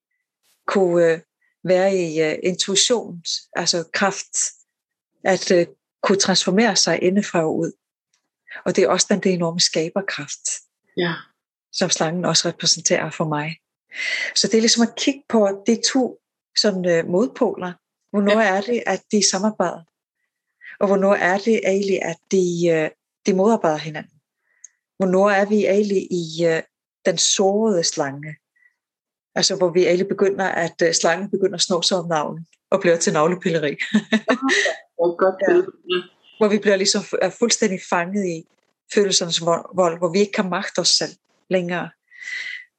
[0.67, 1.19] kunne øh,
[1.63, 3.23] være i øh, intuition,
[3.55, 4.37] altså kraft,
[5.23, 5.67] at øh,
[6.03, 7.71] kunne transformere sig indefra og ud.
[8.65, 10.49] Og det er også den der enorme skaberkraft,
[10.97, 11.13] ja.
[11.73, 13.57] som slangen også repræsenterer for mig.
[14.35, 16.19] Så det er ligesom at kigge på de to
[16.57, 17.73] sådan, uh, modpoler.
[18.09, 18.55] Hvornår ja.
[18.57, 19.83] er det, at de samarbejder?
[20.79, 22.89] Og hvornår er det egentlig, at de, uh,
[23.25, 24.19] de modarbejder hinanden?
[24.97, 26.63] Hvornår er vi egentlig i uh,
[27.05, 28.35] den sårede slange?
[29.35, 32.79] Altså hvor vi alle begynder, at uh, slangen begynder at snå sig om navnet og
[32.79, 33.75] bliver til navlepilleri.
[35.01, 36.14] oh, godt ja.
[36.37, 38.47] Hvor vi bliver ligesom er fuldstændig fanget i
[38.93, 41.11] følelsernes vold, hvor vi ikke kan magte os selv
[41.49, 41.89] længere.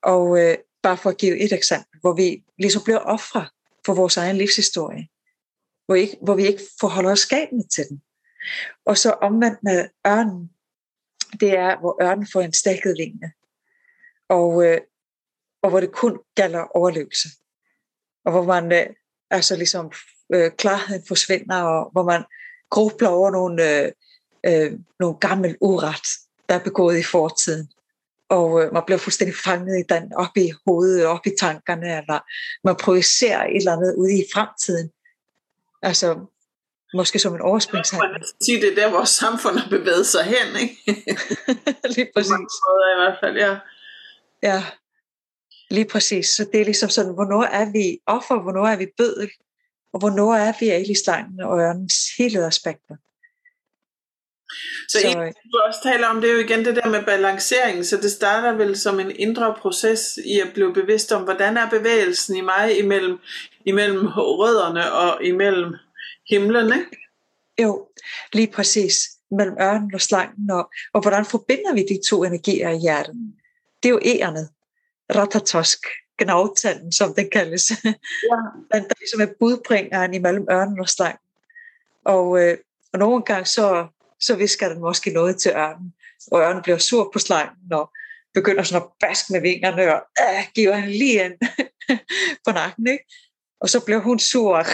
[0.03, 3.49] Og øh, bare for at give et eksempel, hvor vi ligesom bliver ofre
[3.87, 5.09] for vores egen livshistorie.
[5.87, 8.03] Hvor, ikke, hvor vi ikke forholder os skabende til den.
[8.87, 10.51] Og så omvendt med ørnen,
[11.41, 13.33] det er, hvor ørnen får en stakket linje
[14.29, 14.81] og, øh,
[15.63, 17.29] og hvor det kun gælder overlevelse.
[18.25, 18.87] Og hvor man øh,
[19.31, 19.93] altså ligesom
[20.35, 22.25] øh, klarheden forsvinder, og hvor man
[22.71, 23.93] grubler over nogle, øh,
[24.47, 26.07] øh, nogle gammel uret,
[26.49, 27.69] der er begået i fortiden.
[28.29, 32.19] Og øh, man bliver fuldstændig fanget i den op i hovedet, op i tankerne, eller
[32.65, 34.91] man projicerer et eller andet ude i fremtiden.
[35.83, 36.27] Altså,
[36.95, 38.13] måske som en overspringshandling.
[38.13, 40.77] Man kan sige, det er der, vores samfund har bevæget sig hen, ikke?
[41.97, 42.31] Lige præcis.
[42.31, 43.59] Måder, i hvert fald, ja.
[44.43, 44.65] Ja,
[45.71, 46.27] lige præcis.
[46.29, 49.31] Så det er ligesom sådan, hvornår er vi offer, hvornår er vi bødel,
[49.93, 52.97] og hvornår er vi egentlig slangen og ørnens hele aspekter.
[54.89, 57.85] Så, så en, du også taler om, det er jo igen det der med balancering,
[57.85, 61.71] så det starter vel som en indre proces i at blive bevidst om, hvordan er
[61.71, 63.19] bevægelsen i mig imellem,
[63.65, 65.75] imellem rødderne og imellem
[66.31, 66.97] himlen, ikke?
[67.63, 67.89] Jo,
[68.33, 68.95] lige præcis.
[69.31, 73.15] Mellem ørnen og slangen, og, og hvordan forbinder vi de to energier i hjertet?
[73.83, 74.49] det er jo ærerne.
[75.15, 75.87] Ratatosk,
[76.19, 77.71] gnavtanden, som den kaldes.
[78.31, 78.37] Ja.
[78.75, 81.19] den, der ligesom er budbringeren imellem ørnen og slangen.
[82.05, 82.59] Og, øh,
[82.93, 83.87] og nogle gange så,
[84.21, 85.95] så visker den måske noget til ørnen.
[86.35, 87.91] ørnen bliver sur på slangen, og
[88.35, 91.33] begynder sådan at baske med vingerne, og øh, giver han lige en
[92.45, 93.05] på nakken, ikke?
[93.61, 94.67] Og så bliver hun sur,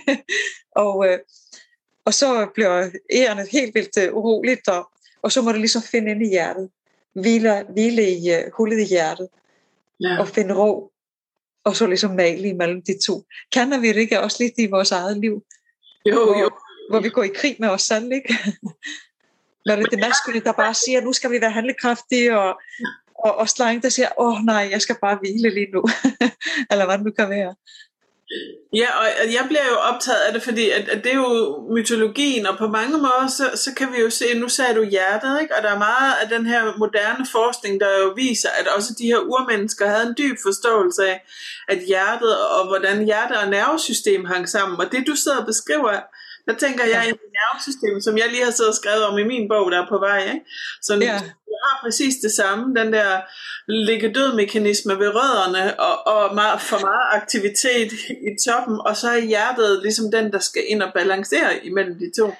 [0.84, 1.18] og, øh,
[2.04, 4.90] og så bliver ærerne helt vildt øh, uroligt, og,
[5.22, 6.70] og så må det ligesom finde ind i hjertet,
[7.14, 9.28] hvile, hvile i uh, hullet i hjertet,
[10.00, 10.18] ja.
[10.20, 10.92] og finde ro,
[11.64, 13.24] og så ligesom male imellem de to.
[13.52, 15.44] Kender vi det ikke også lidt i vores eget liv?
[16.06, 16.50] Jo, hvor, jo.
[16.90, 18.34] Hvor vi går i krig med os selv, ikke?
[19.66, 22.60] Når det er det maskuline, der bare siger, nu skal vi være handlekraftige, og,
[23.14, 25.84] og, og slange, der siger, åh oh, nej, jeg skal bare hvile lige nu.
[26.70, 27.54] Eller hvad det nu kan være.
[28.74, 32.46] Ja, og jeg bliver jo optaget af det, fordi at, at det er jo mytologien,
[32.46, 35.56] og på mange måder, så, så kan vi jo se, nu sagde du hjertet, ikke?
[35.56, 39.06] og der er meget af den her moderne forskning, der jo viser, at også de
[39.06, 41.22] her urmennesker havde en dyb forståelse af,
[41.68, 46.00] at hjertet, og hvordan hjerte og nervesystem hang sammen, og det du sidder og beskriver,
[46.50, 49.48] der tænker jeg i nervesystem, som jeg lige har siddet og skrevet om i min
[49.48, 50.20] bog, der er på vej.
[50.34, 50.46] Ikke?
[50.82, 50.98] Så ja.
[51.54, 53.20] jeg har præcis det samme, den der
[53.68, 57.92] ligge død mekanisme ved rødderne, og, og meget, for meget aktivitet
[58.28, 62.12] i toppen, og så er hjertet ligesom den, der skal ind og balancere imellem de
[62.18, 62.34] to.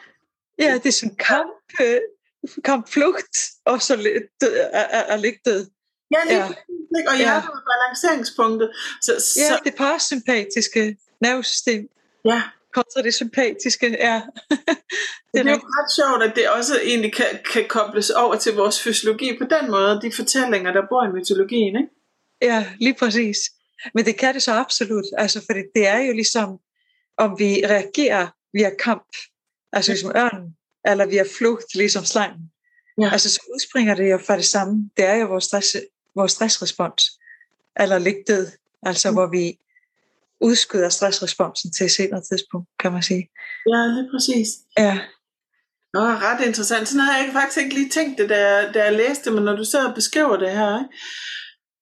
[0.58, 2.00] Ja, det er sådan kamp, øh,
[2.64, 3.96] kamp flugt, og så
[4.40, 5.66] død, er, er, er ligge død.
[6.14, 6.44] Ja, lige ja.
[7.10, 7.58] og hjertet ja.
[7.58, 8.70] er balanceringspunktet.
[9.02, 11.88] Så, ja, så, det parasympatiske nervesystem.
[12.24, 12.42] Ja,
[12.74, 13.86] kontra det sympatiske.
[13.90, 14.14] Ja.
[14.50, 18.36] det, er det er jo ret sjovt, at det også egentlig kan, kan kobles over
[18.36, 21.88] til vores fysiologi på den måde, de fortællinger, der bor i mytologien, ikke?
[22.42, 23.38] Ja, lige præcis.
[23.94, 26.58] Men det kan det så absolut, altså for det er jo ligesom,
[27.18, 29.08] om vi reagerer via kamp,
[29.72, 32.50] altså ligesom ørnen, eller via flugt, ligesom slangen.
[33.00, 33.10] Ja.
[33.12, 34.90] Altså så udspringer det jo fra det samme.
[34.96, 35.76] Det er jo vores, stress,
[36.14, 37.10] vores stressrespons,
[37.80, 38.50] eller ligthed,
[38.82, 39.14] altså mm.
[39.16, 39.58] hvor vi
[40.40, 43.28] udskyder stressresponsen til et senere tidspunkt, kan man sige.
[43.72, 44.48] Ja, lige præcis.
[44.78, 44.98] Ja.
[45.94, 46.88] Nå, ret interessant.
[46.88, 49.44] Sådan har jeg faktisk ikke lige tænkt det, da jeg, da jeg læste det, men
[49.44, 50.96] når du sidder og beskriver det her, ikke?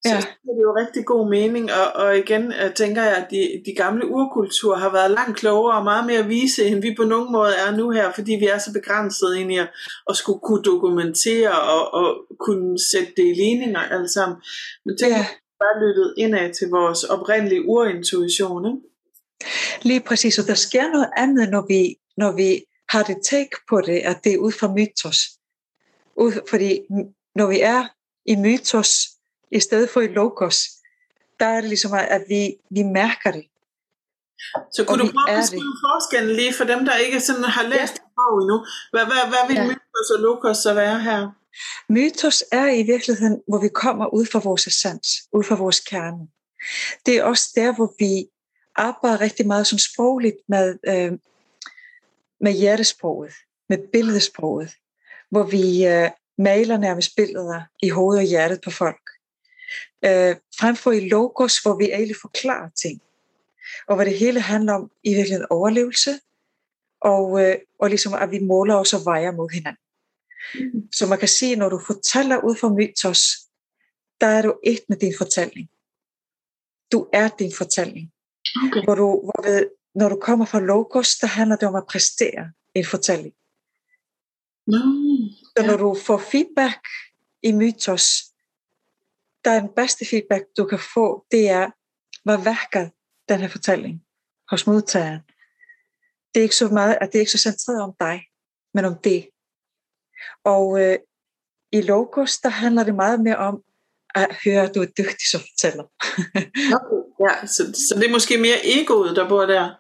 [0.07, 0.19] så ja.
[0.49, 3.75] er det jo rigtig god mening, og, og igen jeg tænker jeg, at de, de
[3.77, 7.53] gamle urkulturer har været langt klogere og meget mere vise, end vi på nogen måde
[7.67, 9.71] er nu her, fordi vi er så begrænset ind i at,
[10.11, 14.39] at skulle kunne dokumentere og, og kunne sætte det i ligninger alle sammen.
[14.85, 15.27] Men tænk, ja
[15.63, 18.67] bare lyttet indad til vores oprindelige urintuition.
[18.67, 18.81] Ikke?
[19.83, 23.81] Lige præcis, og der sker noget andet, når vi, når vi har det take på
[23.81, 25.19] det, at det er ud fra mytos.
[26.17, 26.81] Ud, fordi
[27.35, 27.85] når vi er
[28.27, 29.09] i mytos,
[29.51, 30.59] i stedet for i logos,
[31.41, 33.45] der er det ligesom, at vi, vi mærker det.
[34.75, 37.97] Så kunne du prøve at beskrive forskellen lige for dem, der ikke sådan har læst
[37.97, 38.03] ja.
[38.17, 38.67] bog endnu?
[38.93, 39.65] Hvad, hvad, hvad vil ja.
[39.65, 41.38] mytos og logos så være her?
[41.89, 46.29] Mytos er i virkeligheden, hvor vi kommer ud fra vores essens, ud fra vores kerne.
[47.07, 48.27] Det er også der, hvor vi
[48.77, 51.13] arbejder rigtig meget som sprogligt med, øh,
[52.41, 53.33] med hjertesproget,
[53.69, 54.71] med billedsproget,
[55.31, 59.11] hvor vi øh, maler nærmest billeder i hovedet og hjertet på folk.
[60.05, 63.01] Øh, fremfor i logos, hvor vi egentlig forklarer ting,
[63.89, 66.21] og hvor det hele handler om i virkeligheden overlevelse,
[67.01, 69.88] og, øh, og ligesom at vi måler os og vejer mod hinanden.
[70.93, 73.21] Så man kan sige, når du fortæller ud fra mytos,
[74.21, 75.69] der er du et med din fortælling.
[76.93, 78.13] Du er din fortælling.
[78.67, 78.85] Okay.
[78.85, 82.53] Hvor du, hvor det, når du kommer fra logos, der handler det om at præstere
[82.75, 83.35] en fortælling.
[84.67, 86.87] Mm, Så når du får feedback
[87.43, 88.25] i mytos,
[89.45, 91.71] der er den bedste feedback, du kan få, det er,
[92.25, 92.91] hvad værker
[93.29, 94.05] den her fortælling
[94.51, 95.21] hos modtageren.
[96.35, 98.23] Det er ikke så meget, at det er ikke så centreret om dig,
[98.75, 99.29] men om det.
[100.45, 100.99] Og øh,
[101.73, 103.63] i Logos, der handler det meget mere om
[104.15, 105.85] at høre, at du er dygtig som fortæller.
[107.25, 109.71] ja, så, så det er måske mere egoet, der bor der?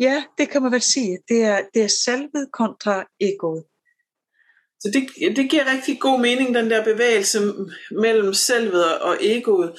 [0.00, 1.18] Ja, det kan man vel sige.
[1.28, 3.64] Det er, det er selvet kontra egoet.
[4.80, 7.38] Så det, det giver rigtig god mening, den der bevægelse
[7.90, 9.78] mellem selvet og egoet.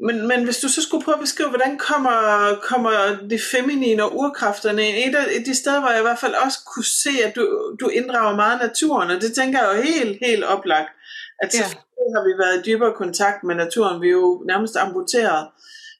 [0.00, 2.16] Men, men hvis du så skulle prøve at beskrive, hvordan kommer,
[2.62, 4.96] kommer det feminine og urkræfterne ind?
[5.08, 7.88] Et af de steder, hvor jeg i hvert fald også kunne se, at du, du
[7.88, 10.88] inddrager meget naturen, og det tænker jeg jo helt, helt oplagt.
[11.42, 11.68] At så ja.
[12.14, 14.02] har vi været i dybere kontakt med naturen.
[14.02, 15.48] Vi er jo nærmest amputeret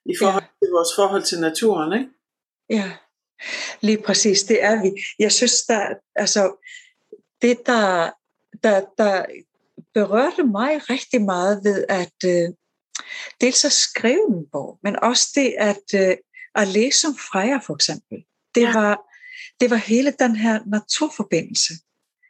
[0.06, 0.66] i forhold ja.
[0.66, 2.10] til vores forhold til naturen, ikke?
[2.70, 2.90] Ja,
[3.80, 4.90] lige præcis, det er vi.
[5.18, 6.64] Jeg synes, der, altså,
[7.42, 8.10] det der,
[8.62, 9.24] der, der
[9.94, 12.48] berørte mig rigtig meget ved, at øh,
[13.40, 16.16] dels at skrive en bog, men også det at, øh,
[16.54, 18.18] at læse om Freja for eksempel.
[18.54, 18.72] Det, ja.
[18.72, 19.00] var,
[19.60, 21.74] det var hele den her naturforbindelse,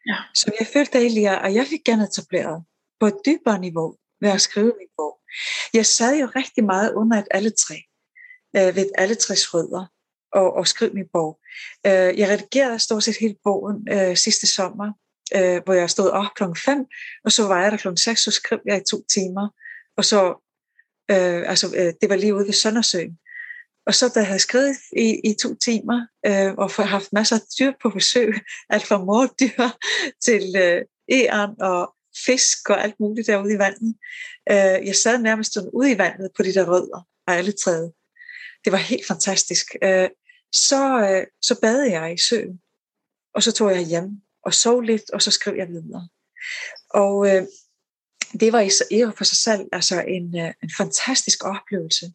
[0.07, 0.17] ja.
[0.35, 2.65] som jeg følte egentlig, at jeg fik gerne etableret
[3.01, 5.19] på et dybere niveau ved at skrive min bog.
[5.75, 7.83] Jeg sad jo rigtig meget under et alle tre,
[8.57, 9.87] øh, ved alle tre rødder
[10.33, 11.41] og, og skrev min bog.
[11.87, 14.93] Øh, jeg redigerede stort set hele bogen øh, sidste sommer,
[15.37, 16.87] øh, hvor jeg stod op klokken 5,
[17.25, 19.49] og så var jeg der klokken 6, så skrev jeg i to timer.
[19.97, 20.48] Og så,
[21.11, 23.19] øh, altså, øh, det var lige ude ved Søndersøen.
[23.87, 27.37] Og så da jeg havde skrevet i, i to timer, øh, og for, haft masser
[27.37, 28.35] af dyr på besøg,
[28.71, 29.63] alt fra mordyr
[30.25, 31.95] til øh, æren og
[32.27, 33.95] fisk og alt muligt derude i vandet.
[34.51, 37.93] Øh, jeg sad nærmest ude i vandet på de der rødder af alle træet.
[38.65, 39.67] Det var helt fantastisk.
[39.83, 40.09] Øh,
[40.53, 42.61] så, øh, så badede jeg i søen,
[43.35, 44.11] og så tog jeg hjem
[44.45, 46.09] og sov lidt, og så skrev jeg videre.
[46.91, 47.47] Og øh,
[48.33, 48.71] det var i
[49.17, 52.07] for sig selv altså en, øh, en fantastisk oplevelse.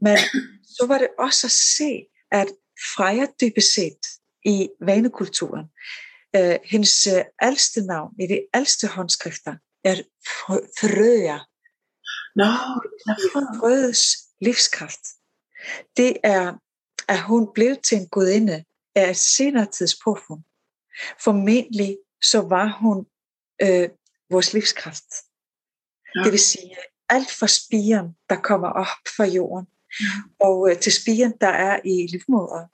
[0.00, 0.18] Men
[0.64, 2.48] så var det også at se, at
[2.94, 3.98] Freja dybest set
[4.44, 5.64] i vanekulturen,
[6.36, 11.38] øh, hendes øh, ældste navn i de ældste håndskrifter er Frøja.
[12.36, 12.44] Nå,
[13.60, 14.02] Frødes
[14.40, 15.00] livskraft.
[15.96, 16.52] Det er,
[17.08, 20.42] at hun blev til en gudinde af et senere tids påfund.
[21.24, 23.06] Formentlig så var hun
[23.62, 23.88] øh,
[24.30, 25.10] vores livskraft.
[26.14, 26.22] Ja.
[26.24, 26.76] Det vil sige,
[27.08, 29.66] alt fra spiren, der kommer op fra jorden,
[30.00, 30.06] ja.
[30.46, 32.68] og øh, til spiren, der er i livmoderen,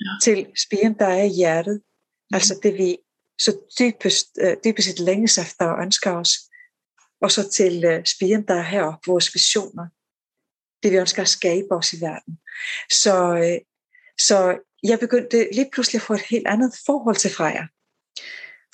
[0.00, 0.12] ja.
[0.22, 1.82] til spiren, der er i hjertet,
[2.30, 2.34] mm.
[2.34, 2.98] altså det vi
[3.38, 6.32] så dybest, øh, dybest set længes efter og ønsker os,
[7.20, 9.86] og så til øh, spiren, der er heroppe, vores visioner,
[10.82, 12.38] det vi ønsker at skabe os i verden.
[12.90, 13.60] Så, øh,
[14.18, 17.66] så jeg begyndte lige pludselig at få et helt andet forhold til Freja.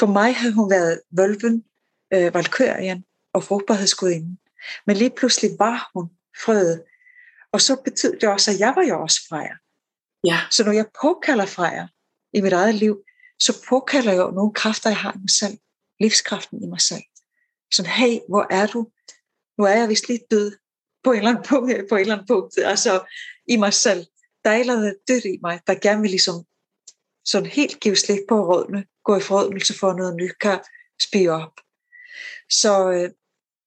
[0.00, 1.64] For mig havde hun været vølven,
[2.14, 4.38] øh, valkørien og frugtbarhedsgudinden.
[4.86, 6.10] Men lige pludselig var hun
[6.44, 6.84] frøet.
[7.52, 9.54] Og så betød det også, at jeg var jo også Freja.
[10.24, 10.40] Ja.
[10.50, 11.86] Så når jeg påkalder Freja
[12.32, 13.02] i mit eget liv,
[13.38, 15.58] så påkalder jeg jo nogle kræfter, jeg har i mig selv.
[16.00, 17.02] Livskraften i mig selv.
[17.74, 18.88] Sådan, hey, hvor er du?
[19.58, 20.56] Nu er jeg vist lidt død
[21.04, 23.06] på en eller anden punkt, på en eller anden punkt altså
[23.46, 24.06] i mig selv
[24.44, 26.34] der er et eller andet dødt i mig, der gerne vil ligesom
[27.24, 30.58] sådan helt give slip på rådene, gå i forrådnelse for noget nyt kan
[31.02, 31.52] spire op.
[32.50, 33.10] Så, øh,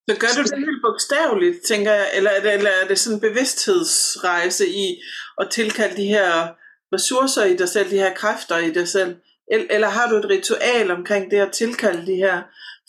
[0.10, 3.16] så gør du det helt bogstaveligt, tænker jeg, eller er det, eller er det sådan
[3.16, 5.02] en bevidsthedsrejse i
[5.42, 6.54] at tilkalde de her
[6.94, 9.16] ressourcer i dig selv, de her kræfter i dig selv?
[9.48, 12.42] Eller har du et ritual omkring det at tilkalde de her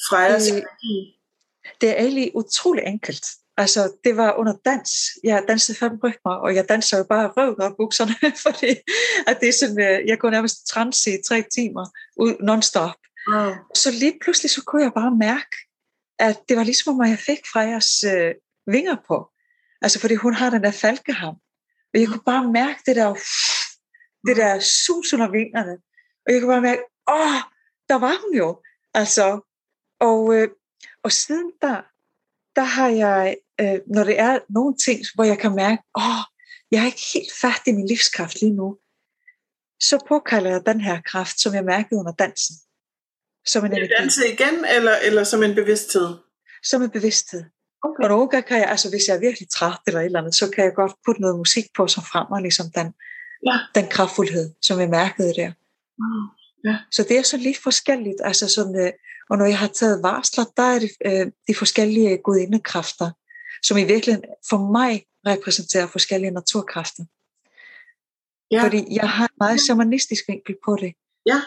[0.09, 0.65] frejas det,
[1.81, 3.27] det er egentlig utrolig enkelt.
[3.57, 4.91] Altså, det var under dans.
[5.25, 8.15] Jeg dansede fem rytmer, og jeg danser jo bare røvet op bukserne,
[8.47, 8.71] fordi
[9.27, 12.97] at det er sådan, øh, jeg går nærmest trans i tre timer ud non-stop.
[13.33, 13.53] Wow.
[13.75, 15.57] Så lige pludselig så kunne jeg bare mærke,
[16.19, 18.35] at det var ligesom om, jeg fik Frejas øh,
[18.67, 19.31] vinger på.
[19.83, 21.35] Altså, fordi hun har den der falkeham.
[21.95, 23.15] Og jeg kunne bare mærke det der,
[24.27, 25.79] det der sus under vingerne.
[26.27, 27.41] Og jeg kunne bare mærke, åh,
[27.89, 28.63] der var hun jo.
[28.95, 29.41] Altså,
[30.01, 30.49] og, øh,
[31.03, 31.83] og siden der,
[32.57, 36.23] der har jeg øh, når det er nogle ting, hvor jeg kan mærke, åh,
[36.71, 38.79] jeg er ikke helt færdig i min livskraft lige nu,
[39.81, 42.57] så påkalder jeg den her kraft, som jeg mærkede under dansen.
[43.47, 43.93] Som en energi.
[43.99, 46.09] Danse igen, eller, eller som en bevidsthed?
[46.63, 47.45] Som en bevidsthed.
[47.83, 48.03] Okay.
[48.03, 50.35] Og nogle gange kan jeg, altså hvis jeg er virkelig træt eller et eller andet,
[50.35, 52.95] så kan jeg godt putte noget musik på, som fremmer ligesom den,
[53.47, 53.59] ja.
[53.75, 55.53] den kraftfuldhed, som jeg mærkede der.
[55.99, 56.27] Mm.
[56.65, 56.79] Ja.
[56.91, 58.21] Så det er så lidt forskelligt.
[58.25, 58.93] Altså sådan, øh,
[59.31, 63.11] og når jeg har taget varsler, der er det øh, de forskellige gudindekræfter,
[63.63, 67.05] som i virkeligheden for mig repræsenterer forskellige naturkræfter.
[68.51, 68.63] Ja.
[68.65, 70.93] Fordi jeg har en meget shamanistisk vinkel på det.
[71.27, 71.41] Ja.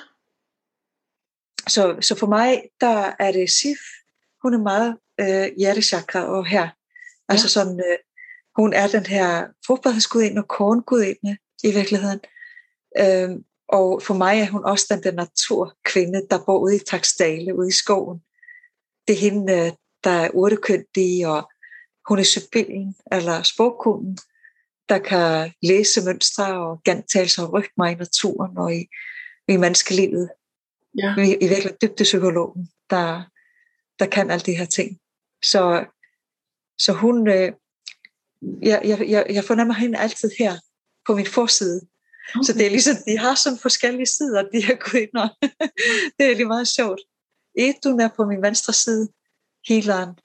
[1.70, 3.80] Så, så for mig, der er det Sif,
[4.44, 6.62] hun er meget øh, hjertechakra og her.
[6.62, 6.70] Ja.
[7.30, 7.98] Altså sådan, øh,
[8.56, 12.20] hun er den her frugtbarhedsgudinde og korngudinde i virkeligheden.
[13.00, 13.30] Øh,
[13.70, 17.68] og for mig er hun også den der naturkvinde, der bor ude i Taksdale, ude
[17.68, 18.20] i skoven.
[19.08, 19.72] Det er hende, øh,
[20.04, 21.50] der er urtekyndig og
[22.10, 24.18] hun er sybilen eller sprogkunden,
[24.90, 28.88] der kan læse mønstre og gentage sig og rykke mig i naturen og i,
[29.48, 30.30] i menneskelivet.
[30.98, 31.16] Ja.
[31.18, 33.24] I, I virkelig dybde psykologen, der,
[34.00, 35.00] der kan alle de her ting.
[35.44, 35.86] Så,
[36.78, 37.52] så hun, øh,
[38.62, 40.58] jeg, jeg, jeg fornemmer hende altid her
[41.08, 41.82] på min forside.
[42.36, 42.44] Okay.
[42.44, 45.30] Så det er ligesom, de har sådan forskellige sider, de her kvinder.
[46.18, 47.02] det er lige meget sjovt.
[47.58, 49.08] Edun er på min venstre side,
[49.68, 50.16] healeren,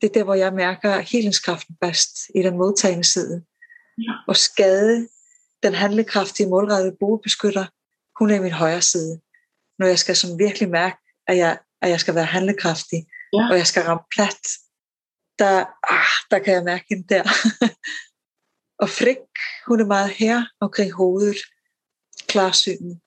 [0.00, 3.44] det er der, hvor jeg mærker helingskraften bedst i den modtagende side.
[3.98, 4.12] Ja.
[4.28, 5.08] Og skade,
[5.62, 7.66] den handlekraftige, målrettede bogbeskytter,
[8.18, 9.20] hun er i min højre side.
[9.78, 10.96] Når jeg skal sådan virkelig mærke,
[11.26, 13.48] at jeg, at jeg skal være handlekraftig, ja.
[13.50, 14.46] og jeg skal ramme plat,
[15.38, 17.22] der, ah, der kan jeg mærke hende der.
[18.82, 19.16] og Frik,
[19.66, 21.36] hun er meget her omkring hovedet,
[22.28, 23.00] klarsynet.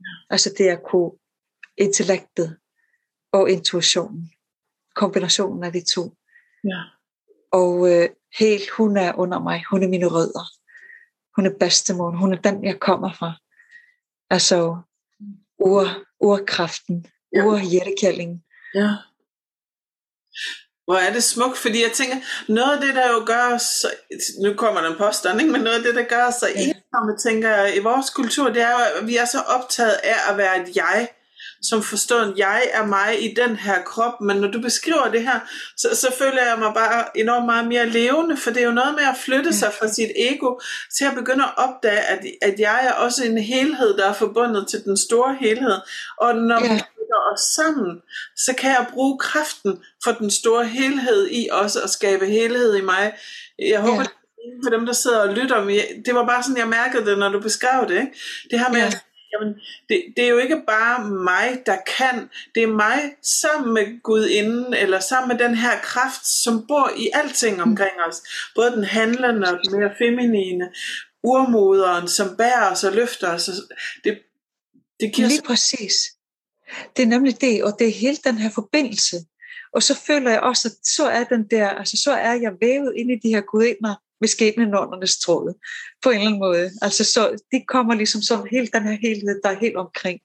[0.00, 0.12] Ja.
[0.30, 1.10] Altså det at kunne
[1.76, 2.56] intellektet
[3.32, 4.32] og intuitionen.
[4.94, 6.16] Kombinationen af de to.
[6.64, 6.82] Ja.
[7.52, 8.08] Og øh,
[8.38, 9.64] helt, hun er under mig.
[9.70, 10.44] Hun er mine rødder.
[11.36, 12.10] Hun er bedstemor.
[12.10, 13.40] Hun er den, jeg kommer fra.
[14.30, 14.82] Altså
[15.58, 17.06] ur, urkraften
[17.36, 18.42] ur-hjertekalding.
[18.74, 18.90] Ja.
[20.84, 22.16] Hvor er det smukt, fordi jeg tænker,
[22.48, 23.86] noget af det, der jo gør os,
[24.42, 25.52] nu kommer der en påstand, ikke?
[25.52, 28.62] men noget af det, der gør os så ensomme, tænker jeg, i vores kultur, det
[28.62, 31.08] er jo, at vi er så optaget af at være et jeg,
[31.68, 35.22] som forstår, at jeg er mig i den her krop, men når du beskriver det
[35.22, 35.40] her,
[35.76, 38.94] så, så føler jeg mig bare enormt meget mere levende, for det er jo noget
[38.94, 40.60] med at flytte sig fra sit ego
[40.96, 44.68] til at begynde at opdage, at, at jeg er også en helhed, der er forbundet
[44.68, 45.78] til den store helhed,
[46.20, 48.02] og når vi flytter os sammen,
[48.36, 52.80] så kan jeg bruge kraften for den store helhed i også at skabe helhed i
[52.80, 53.12] mig.
[53.58, 54.06] Jeg håber, ja
[54.64, 55.64] for dem, der sidder og lytter.
[56.06, 58.00] Det var bare sådan, jeg mærkede det, når du beskrev det.
[58.00, 58.12] Ikke?
[58.50, 58.86] Det her med ja.
[58.86, 59.54] at jamen,
[59.88, 62.30] det, det er jo ikke bare mig, der kan.
[62.54, 66.90] Det er mig sammen med Gud inden, eller sammen med den her kraft, som bor
[66.96, 68.22] i alting omkring os.
[68.54, 70.72] Både den handlende og den mere feminine.
[71.22, 73.50] Urmoderen, som bærer os og løfter os.
[74.04, 74.18] Det,
[75.00, 75.94] det giver Lige præcis.
[76.96, 79.16] Det er nemlig det, og det er hele den her forbindelse.
[79.72, 82.92] Og så føler jeg også, at så er den der, altså så er jeg vævet
[82.96, 85.54] ind i de her gudinder, ved skæbnenåndernes tråd,
[86.02, 86.70] på en eller anden måde.
[86.82, 90.20] Altså, så de kommer ligesom som helt den her helhed, der er helt omkring.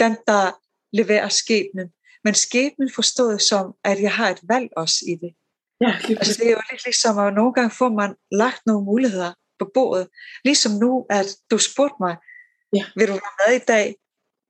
[0.00, 0.60] Den, der
[0.92, 1.88] leverer skæbnen.
[2.24, 5.32] Men skæbnen forstået som, at jeg har et valg også i det.
[5.80, 9.32] Ja, altså, det er jo lidt ligesom, at nogle gange får man lagt nogle muligheder
[9.58, 10.08] på bordet.
[10.44, 12.16] Ligesom nu, at du spurgte mig,
[12.76, 12.84] ja.
[12.96, 13.96] vil du være med i dag?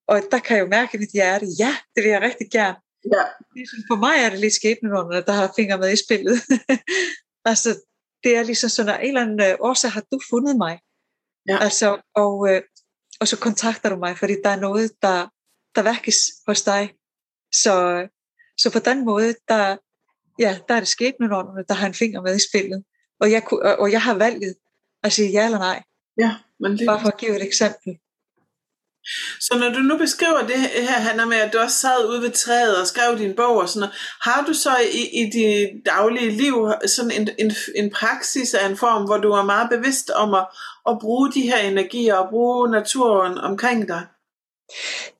[0.08, 2.78] Og der kan jeg jo mærke i mit hjerte, ja, det vil jeg rigtig gerne.
[3.14, 3.24] Ja.
[3.56, 6.36] Ligesom for mig er det lidt skæbnenånderne, der har fingre med i spillet.
[7.50, 7.70] altså,
[8.24, 10.80] det er ligesom sådan, at en eller anden øh, årsag har du fundet mig.
[11.48, 11.58] Ja.
[11.60, 12.62] Altså, og, øh,
[13.20, 15.28] og så kontakter du mig, fordi der er noget, der,
[15.74, 16.16] der værkes
[16.46, 16.92] hos dig.
[17.52, 18.06] Så,
[18.58, 19.76] så på den måde, der,
[20.38, 22.84] ja, der er det skæbnenånderne, der har en finger med i spillet.
[23.20, 24.54] Og jeg, og, og jeg har valget
[25.02, 25.82] at sige ja eller nej.
[26.18, 26.86] Ja, men det...
[26.86, 27.98] Bare for at give et eksempel.
[29.40, 32.30] Så når du nu beskriver det her, Hanna, med at du også sad ude ved
[32.30, 36.30] træet og skrev din bog og sådan noget, har du så i, i dit daglige
[36.30, 40.34] liv sådan en, en, en praksis af en form, hvor du er meget bevidst om
[40.34, 40.46] at,
[40.88, 44.06] at bruge de her energier og bruge naturen omkring dig?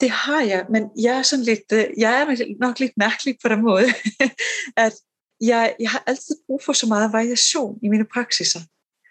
[0.01, 3.49] Det har jeg, men jeg er sådan lidt, øh, jeg er nok lidt mærkelig på
[3.49, 3.87] den måde,
[4.87, 4.93] at
[5.41, 8.61] jeg, jeg har altid brug for så meget variation i mine praksiser.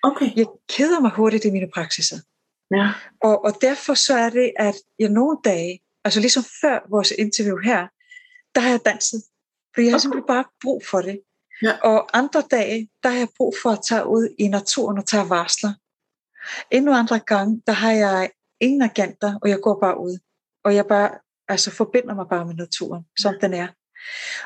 [0.03, 0.29] Okay.
[0.35, 2.17] Jeg keder mig hurtigt i mine praksiser.
[2.71, 2.91] Ja.
[3.21, 7.57] Og, og derfor så er det, at jeg nogle dage, altså ligesom før vores interview
[7.57, 7.87] her,
[8.55, 9.23] der har jeg danset.
[9.73, 10.01] For jeg har okay.
[10.01, 11.19] simpelthen bare brug for det.
[11.61, 11.77] Ja.
[11.83, 15.29] Og andre dage, der har jeg brug for at tage ud i naturen og tage
[15.29, 15.73] varsler.
[16.71, 20.19] Endnu andre gange, der har jeg ingen agenter, og jeg går bare ud.
[20.63, 21.11] Og jeg bare
[21.47, 23.67] altså forbinder mig bare med naturen, som den er.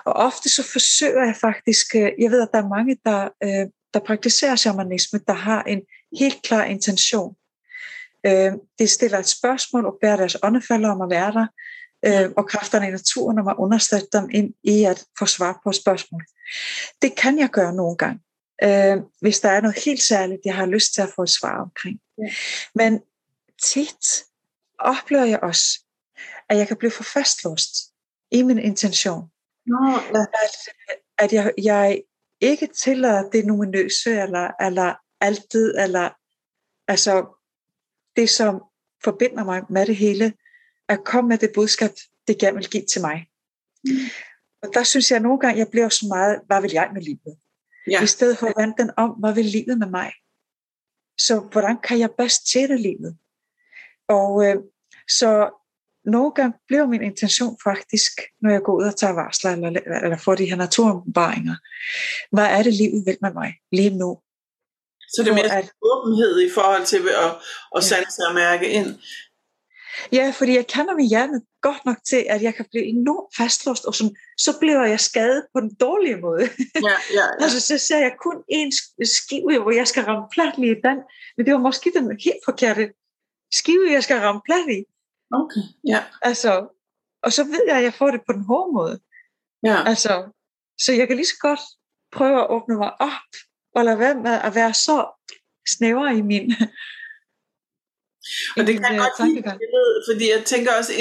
[0.05, 3.71] Og ofte så forsøger jeg faktisk, øh, jeg ved, at der er mange, der, øh,
[3.93, 5.81] der praktiserer shamanisme, der har en
[6.19, 7.35] helt klar intention.
[8.27, 11.47] Øh, det stiller et spørgsmål og bærer deres åndefalder om at være der,
[12.05, 15.71] øh, og kræfterne i naturen om at understøtte dem ind i at få svar på
[15.71, 16.25] spørgsmål.
[17.01, 18.19] Det kan jeg gøre nogle gange,
[18.63, 21.61] øh, hvis der er noget helt særligt, jeg har lyst til at få et svar
[21.61, 21.99] omkring.
[22.17, 22.29] Ja.
[22.75, 23.01] Men
[23.63, 24.23] tit
[24.79, 25.83] oplever jeg også,
[26.49, 27.75] at jeg kan blive for fastlåst
[28.31, 29.31] i min intention.
[29.65, 30.25] Nå, ja.
[30.43, 30.55] At,
[31.17, 32.01] at jeg, jeg
[32.41, 36.09] ikke tillader det numinøse, eller, eller altid, eller
[36.87, 37.36] altså
[38.17, 38.61] det, som
[39.03, 40.33] forbinder mig med det hele,
[40.89, 41.91] at komme med det budskab,
[42.27, 43.27] det gerne vil give til mig.
[43.83, 43.91] Mm.
[44.63, 47.37] Og der synes jeg nogle gange, jeg bliver så meget, hvad vil jeg med livet?
[47.91, 48.03] Ja.
[48.03, 50.11] I stedet for at vende den om, hvad vil livet med mig?
[51.17, 53.17] Så hvordan kan jeg bedst tjene livet?
[54.07, 54.55] Og øh,
[55.09, 55.49] så
[56.05, 58.11] nogle gange bliver min intention faktisk,
[58.41, 61.55] når jeg går ud og tager varsler, eller, eller får de her naturåbenbaringer,
[62.31, 64.21] hvad er det livet vil med mig lige nu?
[65.13, 67.31] Så det er mere at, åbenhed i forhold til at,
[67.75, 68.99] at sanse og mærke ind.
[70.11, 73.85] Ja, fordi jeg kender min hjerne godt nok til, at jeg kan blive enormt fastlåst,
[73.85, 76.43] og sådan, så bliver jeg skadet på den dårlige måde.
[76.43, 77.43] Ja, ja, ja.
[77.43, 78.71] altså, så ser jeg kun en
[79.05, 80.97] skive, hvor jeg skal ramme plat lige i den,
[81.37, 82.89] men det var måske den helt forkerte
[83.53, 84.79] skive, jeg skal ramme plat i.
[85.41, 86.03] Okay, ja.
[86.21, 86.51] Altså,
[87.23, 88.99] og så ved jeg, at jeg får det på den hårde måde.
[89.63, 89.83] Ja.
[89.89, 90.13] Altså,
[90.79, 91.59] så jeg kan lige så godt
[92.11, 93.29] prøve at åbne mig op
[93.77, 95.05] og lade være med at være så
[95.67, 96.53] snæver i min
[98.57, 99.43] og det kan jeg godt lide,
[100.11, 100.93] fordi jeg tænker også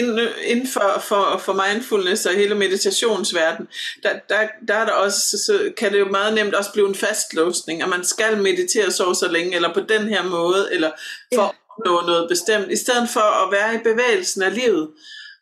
[0.44, 3.68] inden for, for, for mindfulness og hele meditationsverden,
[4.02, 6.94] der, der, der er der også, så kan det jo meget nemt også blive en
[6.94, 10.90] fastlåsning, at man skal meditere så så længe, eller på den her måde, eller
[11.34, 11.48] for ja.
[11.48, 14.90] at opnå noget bestemt, i stedet for at være i bevægelsen af livet.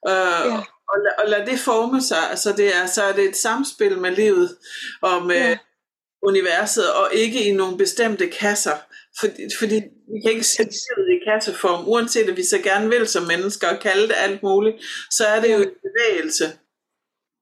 [0.09, 0.12] Øh,
[0.45, 0.57] ja.
[0.89, 4.11] og, og lade det forme sig, altså det er, så er det et samspil med
[4.11, 4.57] livet,
[5.03, 5.59] og med, ja
[6.25, 8.77] universet, og ikke i nogle bestemte kasser.
[9.20, 9.75] Fordi, fordi
[10.12, 13.68] vi kan ikke sætte det i kasseform, uanset at vi så gerne vil som mennesker
[13.68, 14.77] og kalde det alt muligt,
[15.11, 16.45] så er det jo en bevægelse.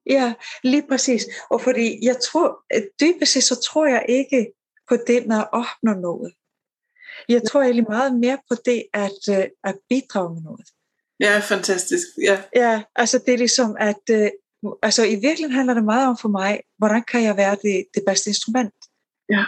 [0.09, 1.25] Ja, lige præcis.
[1.49, 2.63] Og fordi jeg tror,
[3.01, 4.53] dybest set så tror jeg ikke
[4.89, 6.33] på det med at opnå noget.
[7.29, 10.67] Jeg tror egentlig meget mere på det at, øh, at bidrage med noget.
[11.19, 12.07] Ja, fantastisk.
[12.23, 14.29] Ja, ja altså det er ligesom at, øh,
[14.81, 18.03] altså i virkeligheden handler det meget om for mig, hvordan kan jeg være det, det
[18.07, 18.73] bedste instrument?
[19.29, 19.45] Ja.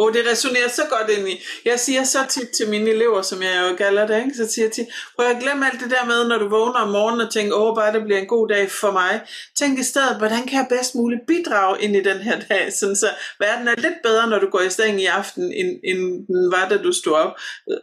[0.00, 1.42] Og det resonerer så godt ind i.
[1.64, 4.34] Jeg siger så tit til mine elever, som jeg jo kalder det, ikke?
[4.36, 6.88] så siger jeg tit, prøv at glemme alt det der med, når du vågner om
[6.88, 9.20] morgenen og tænker, åh, bare det bliver en god dag for mig.
[9.58, 12.96] Tænk i stedet, hvordan kan jeg bedst muligt bidrage ind i den her dag, sådan
[12.96, 13.08] så
[13.40, 16.68] verden er lidt bedre, når du går i seng i aften, end, end den var,
[16.68, 17.32] da du stod op.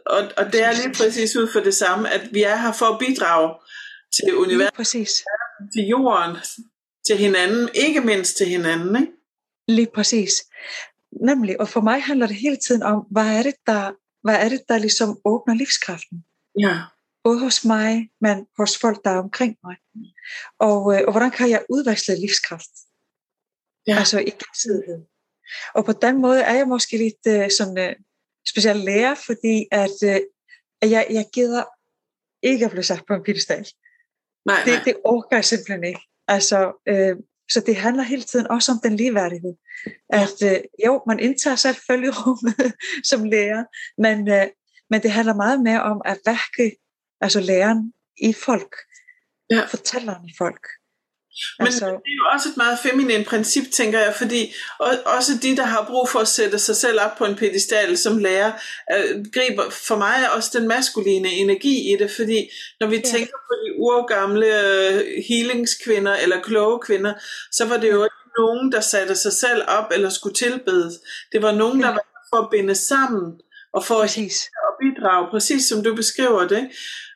[0.06, 2.86] Og, og det er lige præcis ud for det samme, at vi er her for
[2.86, 3.48] at bidrage
[4.12, 5.24] til universet, præcis.
[5.74, 6.36] til jorden,
[7.06, 8.96] til hinanden, ikke mindst til hinanden.
[8.96, 9.12] Ikke?
[9.68, 10.32] Lige præcis.
[11.12, 13.92] Nemlig, og for mig handler det hele tiden om, hvad er det, der,
[14.22, 16.24] hvad er det, der ligesom åbner livskraften?
[16.60, 16.80] Ja.
[17.24, 19.76] Både hos mig, men hos folk, der er omkring mig.
[20.58, 22.70] Og, øh, og hvordan kan jeg udveksle livskraft?
[23.86, 23.98] Ja.
[23.98, 25.04] Altså i gensidighed.
[25.74, 28.04] Og på den måde er jeg måske lidt uh, sådan uh,
[28.48, 30.20] speciel lærer, fordi at, uh,
[30.82, 31.64] at jeg, jeg gider
[32.42, 33.66] ikke at blive sat på en piedestal.
[34.46, 34.82] Nej, det, nej.
[34.84, 36.00] det orker jeg simpelthen ikke.
[36.28, 37.16] Altså, øh,
[37.50, 39.54] så det handler hele tiden også om den ligeværdighed.
[40.10, 42.74] At øh, jo, man indtager selvfølgelig rummet
[43.10, 43.64] som lærer,
[44.02, 44.46] men, øh,
[44.90, 46.76] men det handler meget mere om at værke,
[47.20, 48.76] altså læreren i folk,
[49.50, 49.64] ja.
[49.70, 50.66] fortælleren i folk.
[51.58, 54.54] Men altså, det er jo også et meget feminin princip, tænker jeg, fordi
[55.04, 58.18] også de, der har brug for at sætte sig selv op på en pedestal som
[58.18, 58.52] lærer,
[58.96, 63.02] øh, griber for mig også den maskuline energi i det, fordi når vi ja.
[63.02, 67.14] tænker på de urgamle øh, healingskvinder eller kloge kvinder,
[67.52, 70.94] så var det jo ikke nogen, der satte sig selv op eller skulle tilbedes.
[71.32, 71.86] Det var nogen, ja.
[71.86, 73.40] der var for at binde sammen
[73.72, 74.42] og for præcis.
[74.44, 74.50] at
[74.98, 76.70] bidrage, præcis som du beskriver det.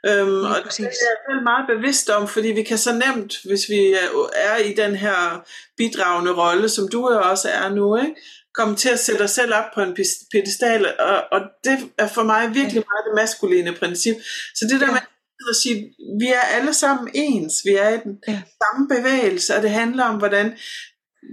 [0.07, 0.93] Øhm, og det er jeg
[1.30, 3.97] selv meget bevidst om, fordi vi kan så nemt, hvis vi
[4.35, 5.45] er i den her
[5.76, 8.14] bidragende rolle, som du også er nu, ikke?
[8.55, 9.97] komme til at sætte os selv op på en
[10.33, 14.16] pedestal, og, og det er for mig virkelig meget det maskuline princip.
[14.55, 14.93] Så det der ja.
[14.93, 15.01] med
[15.49, 18.43] at sige, vi er alle sammen ens, vi er i den ja.
[18.62, 20.57] samme bevægelse, og det handler om, hvordan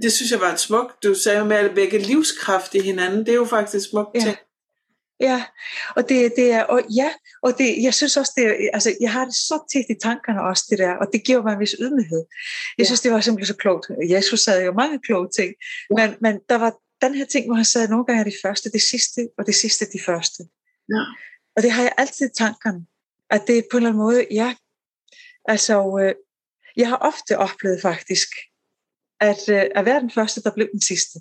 [0.01, 3.29] det synes jeg var et smukt, du sagde med at vække livskraft i hinanden, det
[3.29, 4.19] er jo faktisk smukt ja.
[4.19, 4.37] ting.
[5.19, 5.43] Ja,
[5.95, 7.11] og det, det er, og ja,
[7.41, 10.65] og det, jeg synes også, det, altså, jeg har det så tit i tankerne også,
[10.69, 12.23] det der, og det giver mig en vis ydmyghed.
[12.77, 12.83] Jeg ja.
[12.83, 13.87] synes, det var simpelthen så klogt.
[14.09, 15.53] Jesus sagde jo mange kloge ting,
[15.97, 16.07] ja.
[16.07, 18.71] men, men der var den her ting, hvor han sagde, nogle gange er det første,
[18.71, 20.43] det sidste, og det sidste, de første.
[20.89, 21.03] Ja.
[21.55, 22.85] Og det har jeg altid i tankerne,
[23.29, 24.55] at det på en eller anden måde, ja,
[25.45, 26.15] altså, øh,
[26.77, 28.29] jeg har ofte oplevet faktisk,
[29.19, 31.19] at, øh, at være den første, der blev den sidste.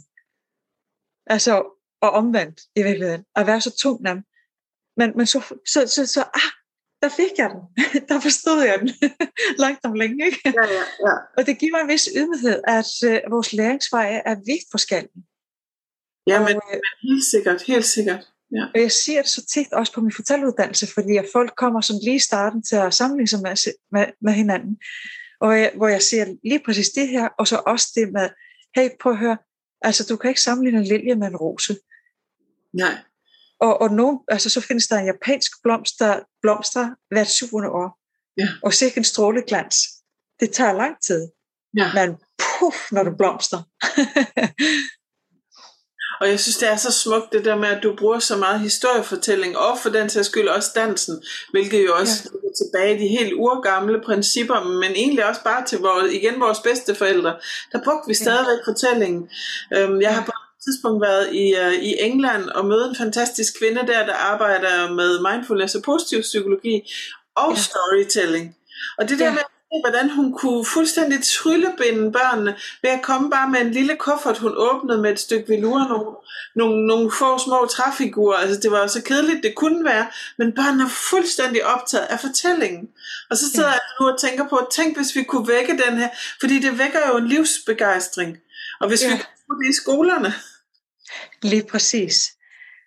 [1.26, 4.22] Altså, og omvendt i virkeligheden, at være så tung nem.
[4.96, 6.50] Men, men så, så, så, så, ah,
[7.02, 7.62] der fik jeg den.
[8.08, 8.90] der forstod jeg den
[9.64, 10.26] langt om længe.
[10.26, 10.40] Ikke?
[10.44, 11.14] Ja, ja, ja.
[11.36, 15.22] Og det giver mig en vis ydmyghed, at uh, vores læringsveje er vidt forskellige.
[16.26, 18.28] Ja, men, og, men helt sikkert, helt sikkert.
[18.52, 18.64] Ja.
[18.74, 21.96] Og jeg siger det så tit også på min fortælleuddannelse, fordi at folk kommer som
[22.02, 23.56] lige i starten til at sammenligne sig med,
[23.92, 24.78] med, med hinanden.
[25.40, 28.28] Og jeg, hvor jeg siger lige præcis det her, og så også det med,
[28.76, 29.36] hey, prøv at høre,
[29.82, 31.76] altså du kan ikke sammenligne en lilje med en rose.
[32.74, 32.98] Nej.
[33.60, 37.98] Og, og nogen, altså, så findes der en japansk blomst, der blomster hvert syvende år.
[38.38, 38.48] Ja.
[38.62, 39.76] Og sikkert en stråleglans.
[40.40, 41.28] Det tager lang tid.
[41.76, 41.90] Ja.
[41.94, 43.58] Men puff, når du blomster.
[46.20, 48.60] og jeg synes, det er så smukt det der med, at du bruger så meget
[48.60, 52.48] historiefortælling, og for den sags skyld også dansen, hvilket jo også ja.
[52.48, 56.60] er tilbage i de helt urgamle principper, men egentlig også bare til vores, igen vores
[56.60, 57.36] bedste forældre.
[57.72, 58.70] Der brugte vi stadigvæk ja.
[58.70, 59.30] fortællingen.
[59.74, 64.06] Øhm, jeg har tidspunkt været i, uh, i England og møde en fantastisk kvinde der,
[64.06, 66.76] der arbejder med mindfulness og positiv psykologi
[67.36, 67.60] og ja.
[67.60, 68.56] storytelling.
[68.98, 69.32] Og det der ja.
[69.32, 69.42] med,
[69.84, 74.54] hvordan hun kunne fuldstændig tryllebinde børnene ved at komme bare med en lille kuffert, hun
[74.56, 76.10] åbnede med et stykke velure, nogle,
[76.56, 78.36] nogle, nogle få små træfigurer.
[78.36, 80.06] Altså det var så kedeligt, det kunne være,
[80.38, 82.88] men børnene er fuldstændig optaget af fortællingen.
[83.30, 83.72] Og så sidder ja.
[83.72, 86.08] jeg nu og tænker på, tænk hvis vi kunne vække den her,
[86.40, 88.36] fordi det vækker jo en livsbegejstring.
[88.80, 89.10] Og hvis ja.
[89.12, 90.34] vi kunne det i skolerne.
[91.42, 92.28] Lige præcis.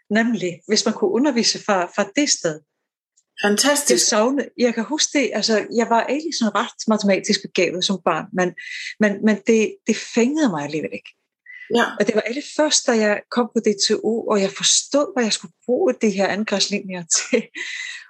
[0.10, 2.60] Nemlig, hvis man kunne undervise fra, fra det sted.
[3.46, 3.92] Fantastisk.
[3.92, 8.02] Jeg, savne, jeg kan huske det, altså jeg var egentlig sådan ret matematisk begavet som
[8.06, 8.54] barn, men,
[9.00, 11.12] men, men det, det fængede mig alligevel ikke.
[11.76, 11.86] Ja.
[12.00, 15.34] Og det var egentlig først, da jeg kom på DTU, og jeg forstod, hvad jeg
[15.34, 17.42] skulle bruge de her angrebslinjer til.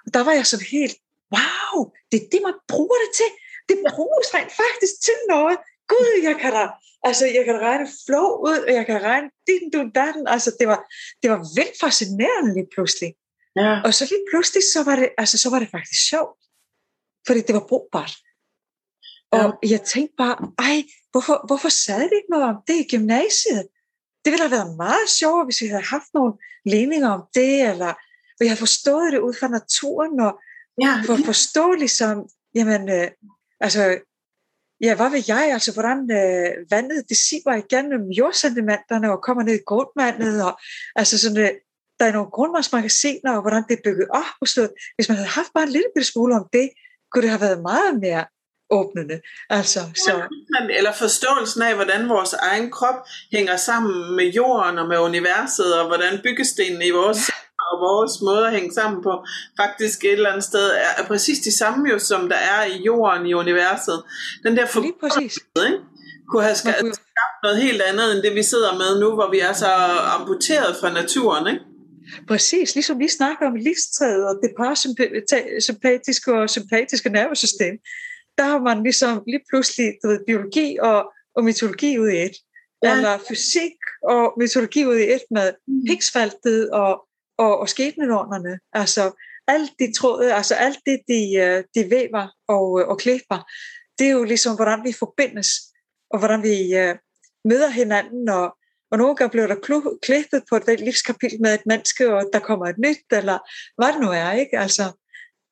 [0.06, 0.96] Og der var jeg sådan helt,
[1.34, 3.30] wow, det er det, man bruger det til.
[3.68, 5.58] Det bruges rent faktisk til noget.
[5.88, 6.68] Gud, jeg kan da,
[7.04, 10.28] altså, jeg kan da regne flow ud, og jeg kan regne din, du, datten.
[10.28, 10.80] Altså, det var,
[11.22, 13.14] det var vildt fascinerende lige pludselig.
[13.56, 13.80] Ja.
[13.84, 16.40] Og så lige pludselig, så var det, altså, så var det faktisk sjovt.
[17.26, 18.12] Fordi det var brugbart.
[19.32, 19.68] Og Ja.
[19.70, 20.76] jeg tænkte bare, ej,
[21.10, 23.62] hvorfor, hvorfor sagde de ikke noget om det i gymnasiet?
[24.24, 26.32] Det ville have været meget sjovere, hvis vi havde haft nogle
[26.74, 27.92] ligninger om det, eller
[28.40, 30.32] vi havde forstået det ud fra naturen, og
[30.82, 30.94] Ja.
[31.06, 33.10] for at forstå ligesom, jamen, øh,
[33.60, 33.98] altså,
[34.82, 39.54] ja, hvad ved jeg, altså, hvordan øh, vandet, det siver igennem jordsedimenterne og kommer ned
[39.54, 40.60] i grundvandet, og
[40.96, 41.50] altså sådan, øh,
[41.98, 44.72] der er nogle grundvandsmagasiner, og hvordan det er bygget op og noget.
[44.96, 46.70] Hvis man havde haft bare en lille bitte smule om det,
[47.10, 48.24] kunne det have været meget mere
[48.70, 49.20] åbnende.
[49.50, 50.12] Altså, så,
[50.78, 52.98] Eller forståelsen af, hvordan vores egen krop
[53.32, 57.34] hænger sammen med jorden og med universet, og hvordan byggestenene i vores ja.
[57.70, 59.12] Og vores måde at hænge sammen på,
[59.60, 62.82] faktisk et eller andet sted er, er præcis de samme jo, som der er i
[62.82, 64.02] jorden i universet.
[64.44, 65.38] Den der lige præcis.
[65.66, 65.78] ikke?
[66.28, 69.30] kunne have skabt, kunne, skabt noget helt andet, end det vi sidder med nu, hvor
[69.30, 69.72] vi er så
[70.18, 71.64] amputeret fra naturen, ikke?
[72.28, 77.74] præcis, ligesom vi snakker om livstræet og det parasympatiske og sympatiske nervesystem,
[78.38, 81.04] der har man ligesom lige pludselig ved, biologi og,
[81.36, 82.36] og mytologi ud i et.
[82.82, 82.96] Ja.
[82.96, 85.52] Eller fysik og mytologi ud i et med
[85.88, 86.92] Higgsfeltet og,
[87.38, 88.58] og, og skæbnenordnerne.
[88.72, 89.12] Altså
[89.48, 93.50] alt det tråde, altså alt det, de, øh, de væver og, øh, og klipper,
[93.98, 95.48] det er jo ligesom, hvordan vi forbindes,
[96.10, 96.96] og hvordan vi uh,
[97.44, 98.56] møder hinanden, og,
[98.90, 102.66] og nogle gange bliver der klippet på et livskapitel med et menneske, og der kommer
[102.66, 103.38] et nyt, eller
[103.78, 104.58] hvad det nu er, ikke?
[104.58, 104.82] Altså,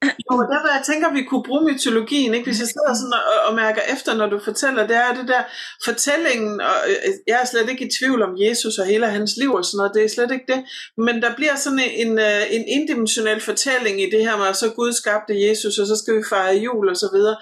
[0.05, 2.47] jo, og der jeg tænker, vi kunne bruge mytologien, ikke?
[2.47, 5.43] hvis jeg sidder sådan og, og mærker efter, når du fortæller, det er det der
[5.85, 9.53] fortællingen, og øh, jeg er slet ikke i tvivl om Jesus og hele hans liv
[9.53, 10.61] og sådan noget, det er slet ikke det,
[11.07, 14.69] men der bliver sådan en, øh, en indimensionel fortælling i det her med, at så
[14.71, 17.37] Gud skabte Jesus, og så skal vi fejre jul og så videre.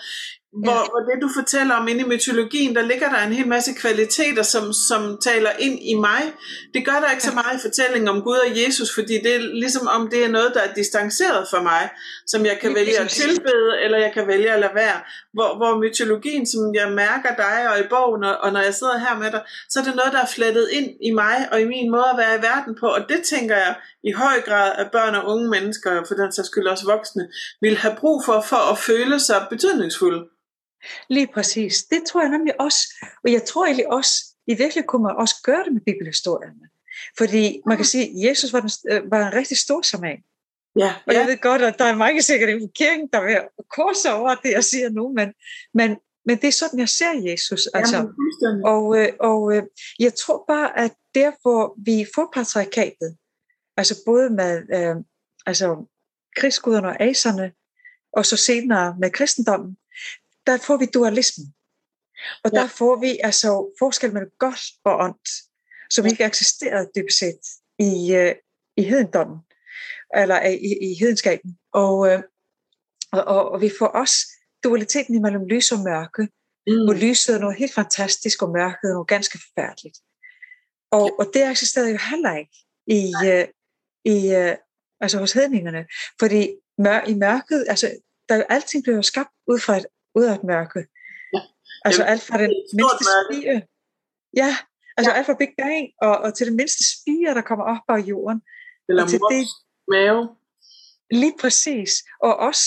[0.52, 0.90] Hvor, Ja.
[0.90, 4.42] hvor det du fortæller om inde i mytologien, der ligger der en hel masse kvaliteter,
[4.42, 6.22] som, som taler ind i mig.
[6.74, 9.38] Det gør der ikke så meget i fortællingen om Gud og Jesus, fordi det er
[9.38, 11.90] ligesom om det er noget, der er distanceret for mig,
[12.26, 14.98] som jeg kan vælge at tilbede, eller jeg kan vælge at lade være.
[15.32, 18.98] Hvor, hvor mytologien, som jeg mærker dig og i bogen, og, og når jeg sidder
[18.98, 21.64] her med dig, så er det noget, der er flettet ind i mig og i
[21.64, 22.86] min måde at være i verden på.
[22.86, 23.74] Og det tænker jeg
[24.04, 27.28] i høj grad, at børn og unge mennesker, og for den sags skyld også voksne,
[27.60, 30.22] vil have brug for, for at føle sig betydningsfulde.
[31.08, 31.84] Lige præcis.
[31.84, 32.78] Det tror jeg nemlig også.
[33.24, 34.12] Og jeg tror egentlig også,
[34.46, 36.68] i virkeligheden kunne man også gøre det med bibelhistorierne.
[37.18, 40.18] Fordi man kan sige, at Jesus var, den, øh, var en rigtig stor shaman.
[40.78, 41.18] Ja, Og ja.
[41.18, 43.38] jeg ved godt, at der er mange sikkert i kirken, der vil
[43.70, 45.32] korse over det, jeg siger nu, men,
[45.74, 47.66] men, men det er sådan, jeg ser Jesus.
[47.66, 49.62] Altså, Jamen, og øh, og øh,
[49.98, 53.16] jeg tror bare, at der, hvor vi får patriarkatet,
[53.76, 54.96] altså både med øh,
[55.46, 55.86] altså,
[56.36, 57.52] krigsguderne og aserne,
[58.12, 59.76] og så senere med kristendommen,
[60.48, 61.46] der får vi dualismen.
[62.44, 62.58] Og Ja.
[62.60, 65.28] der får vi altså forskel mellem godt og ondt,
[65.94, 67.40] som ikke eksisterede dybest set
[67.78, 68.34] i, øh,
[68.76, 69.38] i hedendommen,
[70.16, 71.58] eller øh, i, i hedenskaben.
[71.72, 72.22] Og, øh,
[73.12, 74.16] og, og, og vi får også
[74.64, 76.22] dualiteten imellem lys og mørke,
[76.84, 77.00] hvor Mm.
[77.00, 79.98] lyset er noget helt fantastisk, og mørket er noget ganske forfærdeligt.
[80.90, 83.46] Og, og det eksisterede jo heller ikke i, øh,
[84.14, 84.56] i, øh,
[85.00, 85.86] altså hos hedningerne.
[86.20, 86.40] Fordi
[86.78, 87.86] mør, i mørket, altså,
[88.28, 90.80] der er jo alting bliver jo skabt ud fra et, ud af et mørke.
[91.34, 91.40] Ja.
[91.84, 93.62] Altså Jamen, alt fra den mindste spire.
[94.36, 94.56] Ja,
[94.96, 97.98] altså alt fra Big Bang og, og til det mindste spire, der kommer op af
[98.12, 98.42] jorden.
[98.88, 99.48] Eller og til mors det-
[99.94, 100.28] mave.
[101.10, 101.90] Lige præcis.
[102.22, 102.64] Og også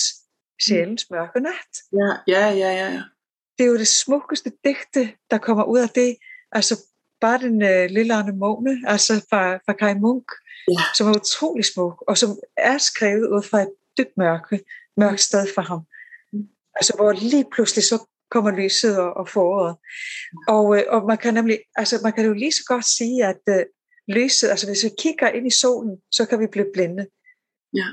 [0.66, 1.70] sjælens mørke nat.
[1.92, 2.88] Ja, ja, ja, ja.
[2.92, 3.02] ja.
[3.58, 6.16] det er jo det smukkeste digte, der kommer ud af det.
[6.52, 6.74] Altså
[7.20, 10.24] bare den øh, lille Arne Måne, altså fra, fra Kai Munk,
[10.68, 10.80] Ja.
[10.94, 14.60] som er utrolig smuk, og som er skrevet ud fra et dybt mørke,
[14.96, 15.80] mørkt sted for ham.
[16.76, 19.76] Altså hvor lige pludselig så kommer lyset og, og foråret.
[20.48, 23.40] Og, øh, og man kan nemlig, altså man kan jo lige så godt sige, at
[23.48, 23.64] øh,
[24.08, 27.06] lyset, altså hvis vi kigger ind i solen, så kan vi blive blinde.
[27.74, 27.86] Ja.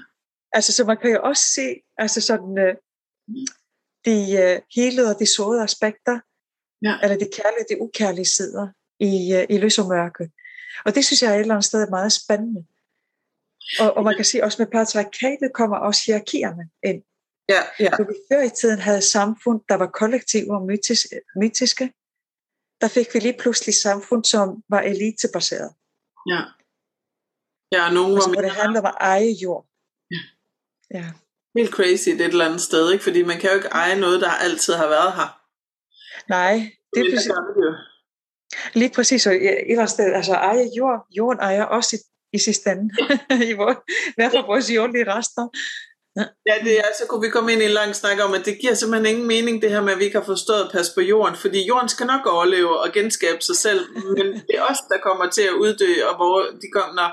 [0.51, 2.75] Altså så man kan jo også se, altså sådan, øh,
[4.05, 6.19] de øh, helede og de sårede aspekter,
[6.81, 6.93] Ja.
[7.03, 8.67] eller de kærlige og de ukærlige sider
[8.99, 10.31] i, øh, i lys og mørke.
[10.85, 12.65] Og det synes jeg er et eller andet sted meget spændende.
[13.79, 17.03] Og, og man kan sige også med patriarkatet kommer også hierarkierne ind.
[17.49, 17.89] Ja, ja.
[17.89, 21.07] Når vi før i tiden havde samfund, der var kollektive og mytis,
[21.41, 21.85] mytiske,
[22.81, 25.71] der fik vi lige pludselig samfund, som var elitebaseret.
[26.27, 26.41] ja.
[27.71, 29.65] Ja, og nogen var Altså, mere det handler om at eje jord.
[30.93, 31.05] Ja.
[31.57, 33.03] helt crazy et eller andet sted, ikke?
[33.03, 35.29] Fordi man kan jo ikke eje noget, der altid har været her.
[36.29, 36.53] Nej,
[36.93, 37.31] det er præcis,
[38.73, 39.27] lige præcis.
[39.27, 41.99] Og et eller andet sted, altså eje jord, jorden ejer også i,
[42.35, 42.85] i sidste ende.
[43.49, 43.71] I, vor,
[44.07, 45.47] I hvert fald vores jordlige rester.
[46.49, 48.59] Ja, det er, så kunne vi komme ind i en lang snak om, at det
[48.61, 51.01] giver simpelthen ingen mening, det her med, at vi ikke har forstået at passe på
[51.01, 53.81] jorden, fordi jorden skal nok overleve og genskabe sig selv,
[54.17, 57.07] men det er os, der kommer til at uddø, og hvor de kommer.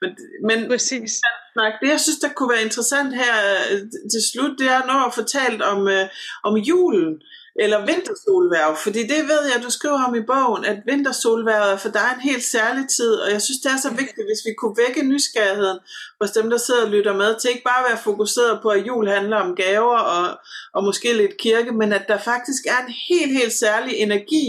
[0.00, 0.10] Men,
[0.48, 1.10] men Præcis.
[1.52, 3.34] snak, det jeg synes, der kunne være interessant her
[3.70, 3.80] øh,
[4.12, 6.06] til slut, det er når at fortalt om, øh,
[6.44, 7.22] om julen
[7.58, 11.88] eller vintersolværv, fordi det ved jeg, du skriver om i bogen, at vintersolværvet er for
[11.88, 14.76] dig en helt særlig tid, og jeg synes, det er så vigtigt, hvis vi kunne
[14.86, 15.78] vække nysgerrigheden
[16.20, 18.86] hos dem, der sidder og lytter med, til ikke bare at være fokuseret på, at
[18.86, 20.38] jul handler om gaver og,
[20.74, 24.46] og måske lidt kirke, men at der faktisk er en helt, helt særlig energi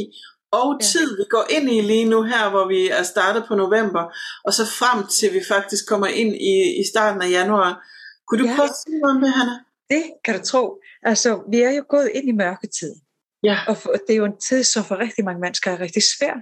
[0.51, 4.03] og tid, vi går ind i lige nu her, hvor vi er startet på november,
[4.45, 7.83] og så frem til vi faktisk kommer ind i, i starten af januar.
[8.27, 8.55] Kunne du Ja.
[8.55, 9.53] prøve at sige noget om det, Hanna?
[9.89, 10.81] Det kan du tro.
[11.03, 12.95] Altså, vi er jo gået ind i mørketid.
[13.43, 13.57] Ja.
[13.67, 13.77] Og
[14.07, 16.35] det er jo en tid, som for rigtig mange mennesker er rigtig svær.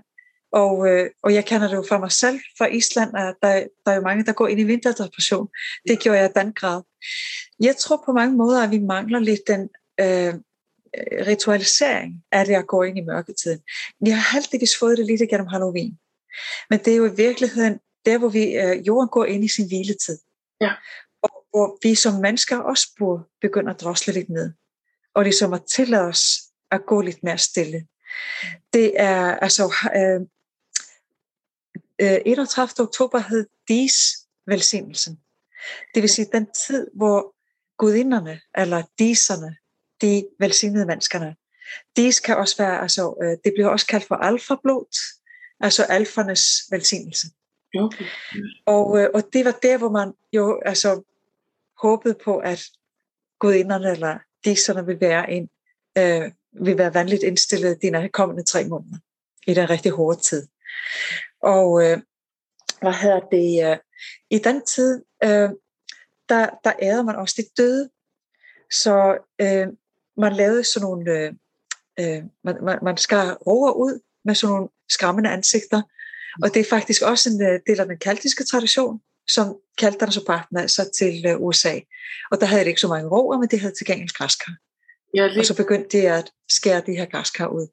[0.51, 3.91] Og, øh, og jeg kender det jo fra mig selv fra Island, at der, der
[3.91, 5.47] er jo mange, der går ind i vinterdepression.
[5.87, 6.81] Det gjorde jeg i den grad.
[7.59, 9.69] Jeg tror på mange måder, at vi mangler lidt den
[9.99, 10.33] øh,
[11.27, 13.59] ritualisering af det at gå ind i mørketiden.
[14.01, 15.97] Vi har heldigvis fået det lidt gennem Halloween.
[16.69, 19.67] Men det er jo i virkeligheden der, hvor vi, øh, jorden går ind i sin
[19.67, 20.17] hviletid.
[20.61, 20.71] Ja.
[21.25, 24.53] Og hvor vi som mennesker også burde begynde at drosle lidt ned.
[25.13, 26.25] Og ligesom at tillade os
[26.71, 27.87] at gå lidt mere stille.
[28.73, 30.21] Det er altså øh,
[32.01, 32.69] øh, 31.
[32.79, 33.93] oktober hed Dis
[34.47, 35.19] velsignelsen.
[35.93, 37.35] Det vil sige den tid, hvor
[37.77, 39.55] gudinderne, eller diserne,
[40.01, 41.35] de velsignede menneskerne.
[41.95, 44.97] Dis kan også være, altså, øh, det bliver også kaldt for alfablod,
[45.59, 47.27] altså alfernes velsignelse.
[47.79, 48.05] Okay.
[48.65, 51.14] Og, øh, og det var der, hvor man jo altså,
[51.85, 52.61] håbet på, at
[53.39, 55.49] gudinderne eller diserne vil være, en,
[55.97, 56.31] øh,
[56.65, 58.97] vil være vanligt indstillet de kommende tre måneder
[59.47, 60.47] i den rigtig hårde tid.
[61.41, 61.97] Og øh,
[62.81, 63.71] hvad hedder det?
[63.71, 63.77] Øh,
[64.29, 65.49] I den tid, øh,
[66.29, 67.89] der, der ærede man også de døde.
[68.71, 69.67] Så øh,
[70.17, 71.33] man lavede sådan nogle, øh,
[71.99, 75.81] øh, man, man, man skar roer ud med sådan nogle skræmmende ansigter.
[76.43, 80.25] Og det er faktisk også en øh, del af den keltiske tradition, som kelterne så
[80.25, 81.79] bragte med sig til øh, USA.
[82.31, 84.51] Og der havde det ikke så mange roer, men det havde til gengæld græskar.
[85.15, 87.67] Ja, lige, Og så begyndte de at skære de her græskar ud.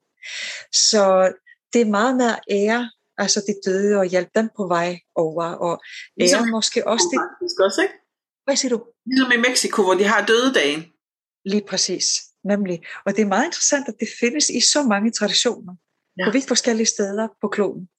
[0.71, 1.33] Så
[1.73, 5.45] det er meget med at ære altså de døde og hjælpe dem på vej over.
[5.45, 5.83] Og
[6.17, 7.19] Ligesom ære måske også det.
[7.65, 7.93] også, ikke?
[8.45, 8.83] Hvad siger du?
[9.05, 10.83] Ligesom i Mexico, hvor de har dødedagen.
[11.45, 12.07] Lige præcis.
[12.43, 12.83] Nemlig.
[13.05, 15.75] Og det er meget interessant, at det findes i så mange traditioner.
[16.19, 16.25] Ja.
[16.25, 17.89] På vidt forskellige steder på kloden.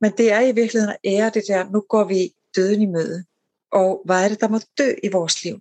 [0.00, 3.24] Men det er i virkeligheden at ære det der, nu går vi døden i møde.
[3.72, 5.56] Og hvad er det, der må dø i vores liv?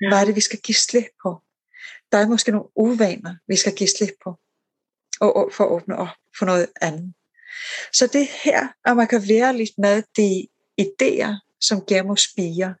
[0.00, 0.08] Ja.
[0.08, 1.30] Hvad er det, vi skal give slip på?
[2.12, 4.30] Der er måske nogle uvaner, vi skal give slip på.
[5.20, 7.14] Og, og for at åbne op for noget andet.
[7.92, 10.48] Så det er her, at man kan være lidt med de
[10.80, 12.74] idéer, som gennem spiger.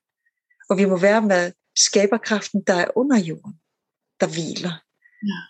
[0.70, 3.60] Og vi må være med skaberkraften, der er under jorden,
[4.20, 4.84] der hviler.
[5.22, 5.40] Ja.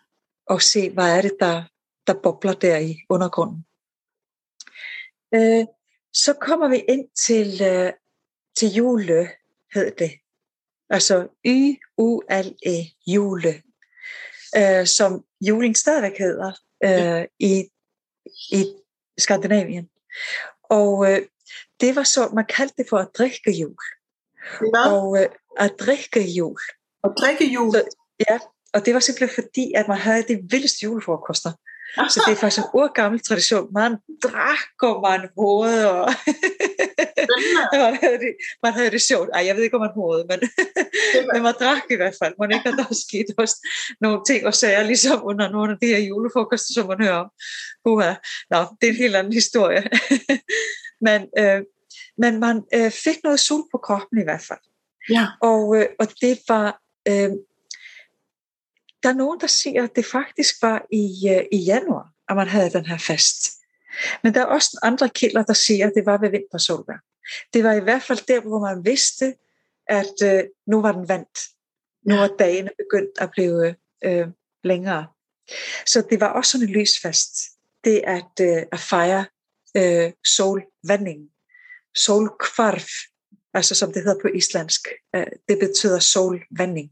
[0.46, 1.64] Og se, hvad er det, der,
[2.06, 3.64] der bobler der i undergrunden.
[5.34, 5.66] Øh,
[6.12, 7.92] så kommer vi ind til, øh,
[8.58, 9.28] til jule,
[9.74, 10.10] hed det.
[10.90, 13.62] Altså Y-U-L-E, jule.
[14.56, 16.52] Øh, som julen stadigvæk hedder
[16.84, 17.68] øh, i,
[18.50, 18.64] i
[19.18, 19.88] Skandinavien.
[20.62, 21.22] Og øh,
[21.80, 23.76] det var så, man kaldte det for at drikke jul.
[24.58, 24.92] Hvad?
[24.92, 25.28] Og øh,
[25.58, 26.60] at drikke jul.
[27.02, 27.72] Og drikke jul.
[27.72, 27.96] Så,
[28.30, 28.38] ja,
[28.74, 31.52] og det var simpelthen fordi, at man havde de vildeste julefrokoster.
[31.96, 33.72] Så det er faktisk en urgammel tradition.
[33.72, 36.12] Man drak, og man hovede, og
[37.84, 38.32] man, havde det,
[38.62, 39.28] man havde det sjovt.
[39.34, 40.40] Ej, jeg ved ikke, om man hovede, men,
[41.32, 42.34] men man drak i hvert fald.
[42.40, 43.56] Man ikke, at der var sket også
[44.00, 47.30] nogle ting og sager, ligesom under nogle af de her julefrokoster, som man hører om.
[47.84, 48.14] Uha.
[48.50, 49.82] Nå, det er en helt anden historie.
[51.06, 51.60] men, øh,
[52.18, 54.64] men man øh, fik noget sol på kroppen i hvert fald.
[55.10, 55.26] Ja.
[55.42, 56.80] Og, øh, og det var...
[57.08, 57.30] Øh,
[59.02, 62.48] der er nogen, der siger, at det faktisk var i, øh, i januar, at man
[62.48, 63.52] havde den her fest.
[64.22, 67.04] Men der er også andre kilder, der siger, at det var ved vintersolvær.
[67.54, 69.34] Det var i hvert fald der, hvor man vidste,
[69.86, 71.38] at øh, nu var den vandt.
[72.06, 73.74] Nu var dagene begyndt at blive
[74.04, 74.26] øh,
[74.64, 75.06] længere.
[75.86, 77.30] Så det var også sådan en lysfest.
[77.84, 79.26] Det at, øh, at fejre
[79.76, 81.28] øh, solvandingen.
[81.96, 82.88] Solkvarf,
[83.54, 84.88] altså som det hedder på islandsk.
[85.16, 86.90] Øh, det betyder solvanding.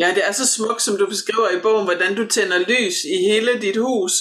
[0.00, 3.16] Ja, det er så smukt, som du beskriver i bogen, hvordan du tænder lys i
[3.30, 4.12] hele dit hus.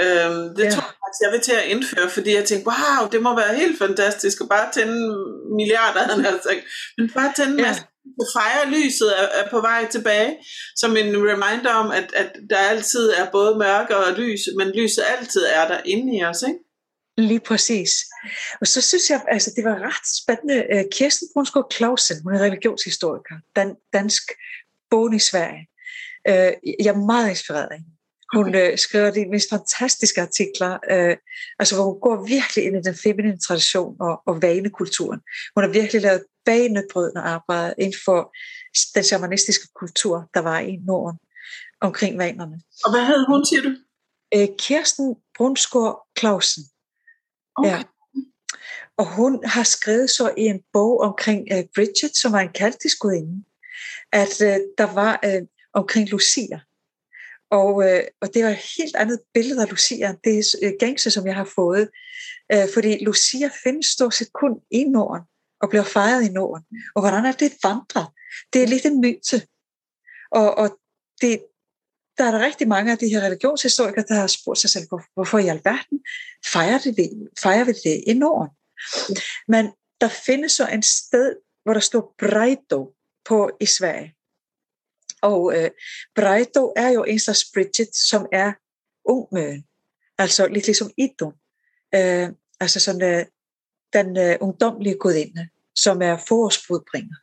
[0.00, 0.70] Øhm, det Ja.
[0.70, 3.54] tror jeg faktisk, jeg vil til at indføre, fordi jeg tænkte, wow, det må være
[3.54, 5.00] helt fantastisk at bare tænde
[5.56, 6.60] milliarder, han sagt.
[6.98, 7.66] Men bare tænde Ja.
[7.68, 7.82] masse
[8.20, 10.36] du fejrer lyset er, er på vej tilbage,
[10.76, 15.04] som en reminder om, at, at der altid er både mørke og lys, men lyset
[15.18, 16.58] altid er der inde i os, ikke?
[17.18, 17.92] Lige præcis.
[18.60, 20.64] Og så synes jeg, altså det var ret spændende.
[20.74, 24.22] Øh, Kirsten Brunsgaard Clausen, hun er religionshistoriker, dan, dansk
[24.92, 25.64] bogen i Sverige.
[26.28, 26.52] Øh,
[26.84, 27.90] jeg er meget inspireret af hende.
[28.34, 31.16] Hun øh, skriver de mest fantastiske artikler, øh,
[31.58, 35.20] altså hvor hun går virkelig ind i den feminine tradition og, og vanekulturen.
[35.54, 38.18] Hun har virkelig lavet banebrydende arbejde inden for
[38.94, 41.18] den shamanistiske kultur, der var i Norden
[41.80, 42.60] omkring vanerne.
[42.84, 43.72] Og hvad hed hun, siger du?
[44.34, 46.64] Øh, Kirsten Brunsgaard Clausen.
[47.56, 47.70] Okay.
[47.70, 47.82] Ja.
[48.98, 52.98] Og hun har skrevet så i en bog omkring uh, Bridget, som var en kaltisk
[52.98, 53.44] gudinde,
[54.12, 56.60] at øh, der var øh, omkring Lucia.
[57.50, 61.10] Og, øh, og det var et helt andet billede af Lucia, end det øh, gængse,
[61.10, 61.88] som jeg har fået.
[62.54, 65.22] Uh, fordi Lucia findes stort set kun i Norden,
[65.60, 66.64] og bliver fejret i Norden.
[66.94, 68.06] Og hvordan er det vandret?
[68.52, 69.46] Det er lidt en myte.
[70.30, 70.78] Og, og
[71.20, 71.44] det,
[72.18, 75.38] der er der rigtig mange af de her religionshistorikere, der har spurgt sig selv, hvorfor
[75.38, 76.00] i alverden
[76.46, 78.50] fejrer, det, fejrer vi det i Norden?
[79.48, 82.94] Men der findes så en sted, hvor der står Brejdo
[83.24, 84.14] på i Sverige.
[85.22, 85.70] Og øh,
[86.14, 88.52] Brejdo er jo en slags Bridget, som er
[89.04, 89.64] ungmøen.
[90.18, 91.34] Altså lidt ligesom Idun.
[91.94, 92.28] Øh,
[92.60, 93.26] altså sådan øh,
[93.92, 97.16] den øh, ungdomlige gudinde, som er forårsbrudbringer.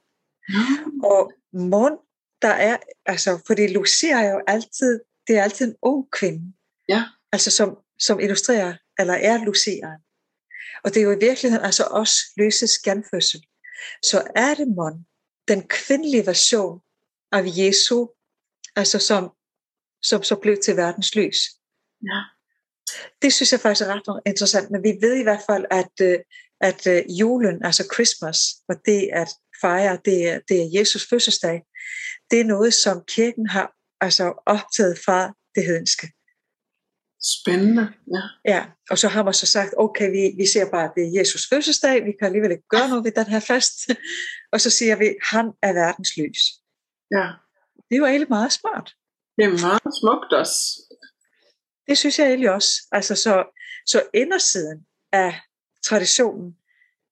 [0.50, 1.00] Mm.
[1.04, 1.98] Og Mon
[2.42, 6.54] der er, altså, fordi Lucia er jo altid, det er altid en ung kvinde.
[6.90, 7.04] Ja.
[7.32, 10.02] Altså som, som illustrerer, eller er Luciaen.
[10.84, 13.42] Og det er jo i virkeligheden altså også løses genfødsel.
[14.04, 15.06] Så er det mon,
[15.50, 16.82] den kvindelige version
[17.32, 18.08] af Jesu,
[18.76, 19.24] altså som,
[20.02, 21.38] som så blev til verdens lys.
[22.04, 22.22] Ja.
[23.22, 26.20] Det synes jeg faktisk er ret interessant, men vi ved i hvert fald, at, øh,
[26.62, 28.40] at øh, julen, altså Christmas,
[28.70, 29.30] og det at
[29.62, 31.62] fejre, det er, det er Jesus fødselsdag,
[32.32, 36.12] det er noget, som kirken har altså optaget fra det hedenske.
[37.22, 38.52] Spændende, ja.
[38.54, 41.20] Ja, og så har man så sagt, okay, vi, vi ser bare, at det er
[41.20, 43.90] Jesus fødselsdag, vi kan alligevel ikke gøre noget ved den her fest.
[44.54, 46.42] og så siger vi, han er verdens lys.
[47.12, 47.26] Ja.
[47.90, 48.96] Det jo egentlig meget smart.
[49.38, 50.58] Det er meget smukt også.
[51.88, 52.72] Det synes jeg egentlig også.
[52.92, 53.44] Altså, så,
[53.86, 55.42] så indersiden af
[55.84, 56.56] traditionen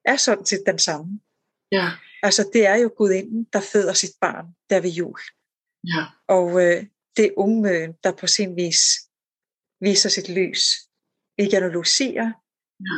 [0.06, 1.20] er sådan set den samme.
[1.72, 1.92] Ja.
[2.24, 5.20] Altså, det er jo gudinden, der føder sit barn der ved jul.
[5.84, 6.06] Ja.
[6.28, 6.86] Og øh,
[7.18, 9.07] det er ungmøen, der på sin vis
[9.80, 10.62] viser sit lys
[11.38, 12.26] igennem Lucia.
[12.88, 12.98] Ja.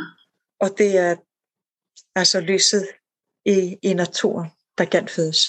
[0.60, 1.16] Og det er
[2.14, 2.88] altså lyset
[3.46, 5.40] i, i naturen, der genfødes.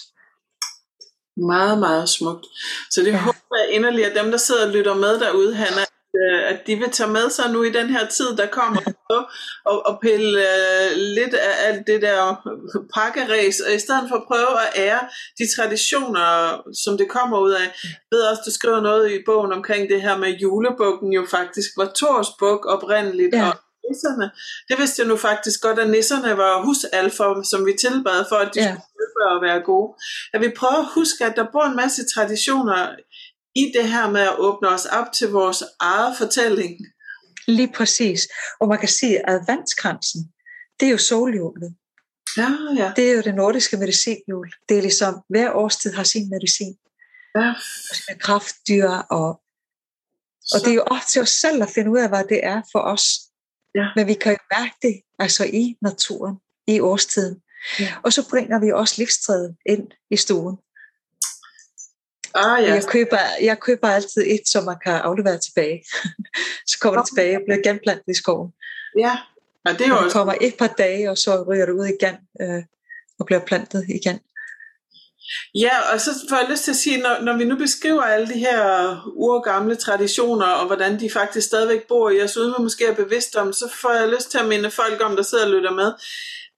[1.38, 2.46] Meget, meget smukt.
[2.92, 3.18] Så det ja.
[3.18, 5.82] håber jeg inderligt, at dem, der sidder og lytter med derude, Hanna,
[6.52, 8.82] at de vil tage med sig nu i den her tid, der kommer,
[9.70, 12.36] og, og pille uh, lidt af alt det der
[12.94, 15.00] pakkeræs, og i stedet for at prøve at ære
[15.38, 17.68] de traditioner, som det kommer ud af.
[17.84, 21.70] Jeg ved også, du skriver noget i bogen omkring det her med julebukken jo faktisk
[21.78, 23.48] var Tors buk oprindeligt, ja.
[23.48, 23.54] og
[23.90, 24.32] nisserne.
[24.70, 28.52] Det vidste jeg nu faktisk godt, at nisserne var husalfer, som vi tilbad for, at
[28.56, 28.72] de ja.
[28.72, 28.92] skulle
[29.36, 29.94] at være gode.
[30.34, 32.90] At vi prøver at huske, at der bor en masse traditioner
[33.56, 36.80] i det her med at åbne os op til vores eget fortælling.
[37.48, 38.28] Lige præcis.
[38.60, 40.34] Og man kan sige, at adventskransen,
[40.80, 41.76] det er jo solhjulet.
[42.38, 42.94] Ja, ja.
[42.96, 44.52] Det er jo det nordiske medicinhjul.
[44.70, 46.78] Det er ligesom, hver årstid har sin medicin.
[47.36, 47.54] Ja.
[48.10, 49.42] Med kraftdyr og...
[50.54, 52.62] Og det er jo op til os selv at finde ud af, hvad det er
[52.72, 53.04] for os.
[53.76, 53.86] Ja.
[53.96, 56.36] Men vi kan jo mærke det altså i naturen,
[56.68, 57.42] i årstiden.
[57.80, 57.94] Ja.
[58.04, 60.58] Og så bringer vi også livstræet ind i stuen.
[62.36, 62.74] Ah, ja.
[62.74, 65.84] jeg, køber, jeg køber altid et, som man kan aflevere tilbage.
[66.70, 68.54] så kommer det tilbage og bliver genplantet i skoven.
[69.00, 69.18] Ja,
[69.68, 70.18] ja det er jo også...
[70.18, 72.64] kommer et par dage, og så ryger det ud igen øh,
[73.20, 74.20] og bliver plantet igen.
[75.56, 78.28] Ja, og så får jeg lyst til at sige, når, når vi nu beskriver alle
[78.28, 82.86] de her urgamle traditioner, og hvordan de faktisk stadigvæk bor i os, uden vi måske
[82.86, 85.52] er bevidste om, så får jeg lyst til at minde folk om, der sidder og
[85.52, 85.92] lytter med,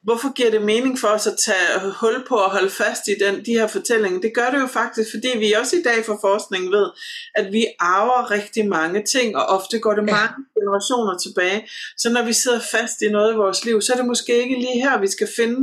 [0.03, 3.45] hvorfor giver det mening for os at tage hul på og holde fast i den,
[3.45, 4.19] de her fortællinger?
[4.21, 6.87] Det gør det jo faktisk, fordi vi også i dag for forskning ved,
[7.35, 10.59] at vi arver rigtig mange ting, og ofte går det mange ja.
[10.59, 11.69] generationer tilbage.
[11.97, 14.55] Så når vi sidder fast i noget i vores liv, så er det måske ikke
[14.55, 15.59] lige her, vi skal finde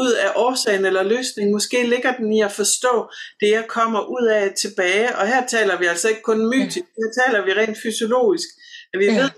[0.00, 1.52] ud af årsagen eller løsningen.
[1.52, 3.10] Måske ligger den i at forstå
[3.40, 5.16] det, jeg kommer ud af tilbage.
[5.16, 7.02] Og her taler vi altså ikke kun mytisk, ja.
[7.02, 8.48] her taler vi rent fysiologisk.
[8.92, 9.20] At vi ja.
[9.20, 9.30] ved,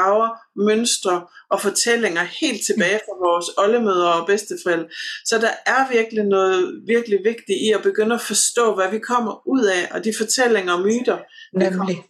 [0.00, 0.30] arver
[0.66, 4.88] mønstre og fortællinger helt tilbage fra vores oldemødre og bedsteforældre.
[5.24, 9.48] Så der er virkelig noget virkelig vigtigt i at begynde at forstå, hvad vi kommer
[9.48, 11.18] ud af, og de fortællinger og myter.
[11.52, 12.04] Nemlig.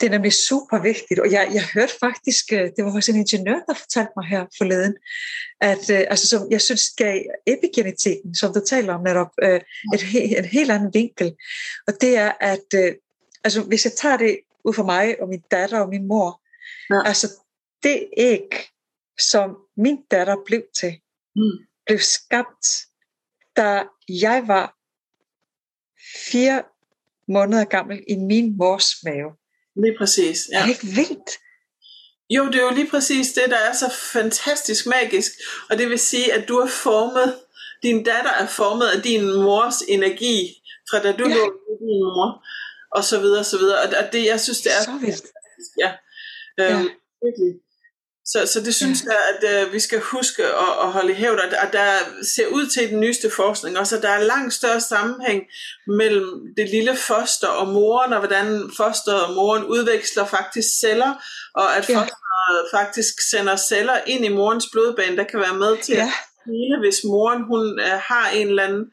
[0.00, 3.18] Det er nemlig super vigtigt, og jeg, jeg hørte faktisk, øh, det var også en
[3.18, 4.94] ingeniør, der fortalte mig her forleden,
[5.60, 9.60] at øh, altså, som jeg synes gav epigenetikken, som du taler om netop, øh,
[9.94, 10.02] et,
[10.38, 11.32] en helt anden vinkel.
[11.86, 12.92] Og det er, at øh,
[13.44, 16.39] altså, hvis jeg tager det ud for mig og min datter og min mor,
[16.90, 17.08] ja.
[17.08, 17.28] altså
[17.82, 18.48] det æg,
[19.18, 20.92] som min datter blev til,
[21.36, 21.66] mm.
[21.86, 22.66] blev skabt,
[23.56, 24.76] da jeg var
[26.30, 26.62] fire
[27.28, 29.30] måneder gammel i min mors mave.
[29.76, 30.48] Lige præcis.
[30.52, 30.58] Ja.
[30.58, 31.30] Er det ikke vildt?
[32.30, 35.32] Jo, det er jo lige præcis det, der er så fantastisk magisk.
[35.70, 37.38] Og det vil sige, at du er formet,
[37.82, 41.34] din datter er formet af din mors energi, fra da du ja.
[41.34, 42.44] lå med din mor,
[42.96, 43.78] og så videre, og så videre.
[43.82, 45.26] Og det, jeg synes, det er så vildt.
[45.78, 45.92] Ja,
[46.60, 46.88] øhm, ja.
[47.26, 47.52] virkelig.
[48.32, 49.10] Så, så det synes ja.
[49.10, 51.92] jeg, at uh, vi skal huske at, at holde i hævd, at der
[52.36, 55.42] ser ud til den nyeste forskning også, at der er langt større sammenhæng
[55.86, 61.12] mellem det lille foster og moren, og hvordan foster og moren udveksler faktisk celler,
[61.54, 61.94] og at ja.
[61.94, 66.12] fosteret faktisk sender celler ind i morens blodbane, der kan være med til ja.
[66.46, 68.84] hele, hvis moren hun uh, har en eller anden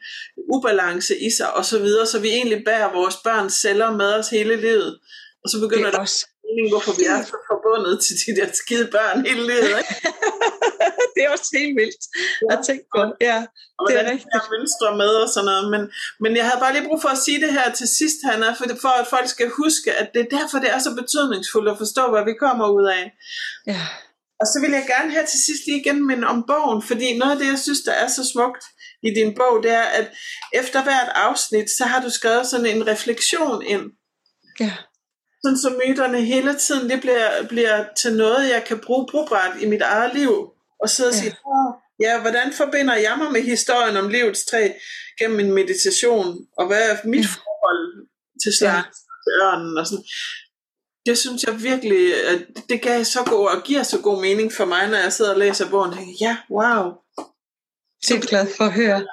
[0.53, 4.30] ubalance i sig, og så videre, så vi egentlig bærer vores børns celler med os
[4.30, 4.99] hele livet.
[5.43, 6.28] Og så begynder det også
[6.58, 9.72] mening, hvorfor vi er så forbundet til de der skide børn hele livet.
[9.82, 9.93] Ikke?
[11.14, 12.03] det er også helt vildt
[12.43, 12.47] ja.
[12.53, 13.01] at tænke på.
[13.30, 13.39] Ja,
[13.80, 14.34] og det er rigtigt.
[14.36, 15.66] Jeg mønstre med og sådan noget.
[15.74, 15.82] Men,
[16.24, 18.66] men jeg havde bare lige brug for at sige det her til sidst, Hanna, for,
[18.86, 22.03] for at folk skal huske, at det er derfor, det er så betydningsfuldt at forstå,
[22.14, 23.03] hvad vi kommer ud af.
[23.74, 23.82] Ja.
[24.41, 27.32] Og så vil jeg gerne her til sidst lige igen minde om bogen, fordi noget
[27.34, 28.64] af det, jeg synes, der er så smukt
[29.08, 30.08] i din bog, det er, at
[30.53, 33.86] efter hvert afsnit, så har du skrevet sådan en refleksion ind.
[34.60, 34.74] Ja
[35.44, 39.66] sådan så myterne hele tiden det bliver, bliver til noget, jeg kan bruge brugbart i
[39.66, 40.54] mit eget liv.
[40.84, 41.36] Og sidde og sige,
[42.00, 42.08] ja.
[42.08, 44.70] ja, hvordan forbinder jeg mig med historien om livets træ
[45.20, 47.30] gennem min meditation, og hvad er mit ja.
[47.38, 48.08] forhold
[48.44, 48.82] til slag, ja.
[49.24, 50.06] til ørnen og sådan.
[51.06, 54.66] Det synes jeg virkelig, at det gav så god og giver så god mening for
[54.66, 55.92] mig, når jeg sidder og læser bogen.
[55.92, 56.92] Jeg tænker, ja, wow.
[58.04, 59.08] Så glad for at høre.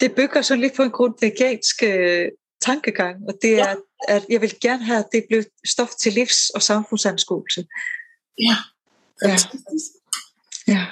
[0.00, 2.28] Det bygger så lidt på en grundvegansk øh,
[2.60, 3.74] tankegang, og det er, ja.
[4.08, 7.66] at jeg vil gerne have, at det bliver stof til livs- og samfundsanskuelse.
[8.38, 8.56] Ja.
[9.22, 9.36] Ja.
[10.68, 10.86] ja.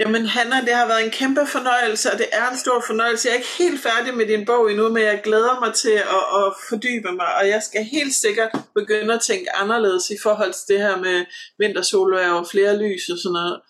[0.00, 3.28] Jamen Hanna, det har været en kæmpe fornøjelse, og det er en stor fornøjelse.
[3.28, 6.24] Jeg er ikke helt færdig med din bog endnu, men jeg glæder mig til at,
[6.40, 10.74] at fordybe mig, og jeg skal helt sikkert begynde at tænke anderledes i forhold til
[10.74, 11.24] det her med
[11.58, 13.60] vintersol og flere lys og sådan noget.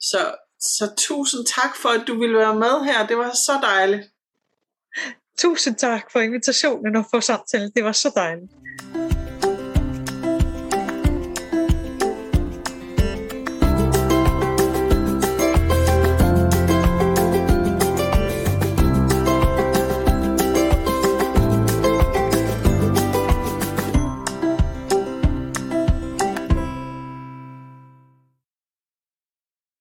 [0.00, 3.06] Så, så tusind tak for, at du ville være med her.
[3.06, 4.04] Det var så dejligt.
[5.38, 7.70] Tusind tak for invitationen og for samtalen.
[7.76, 9.17] Det var så dejligt.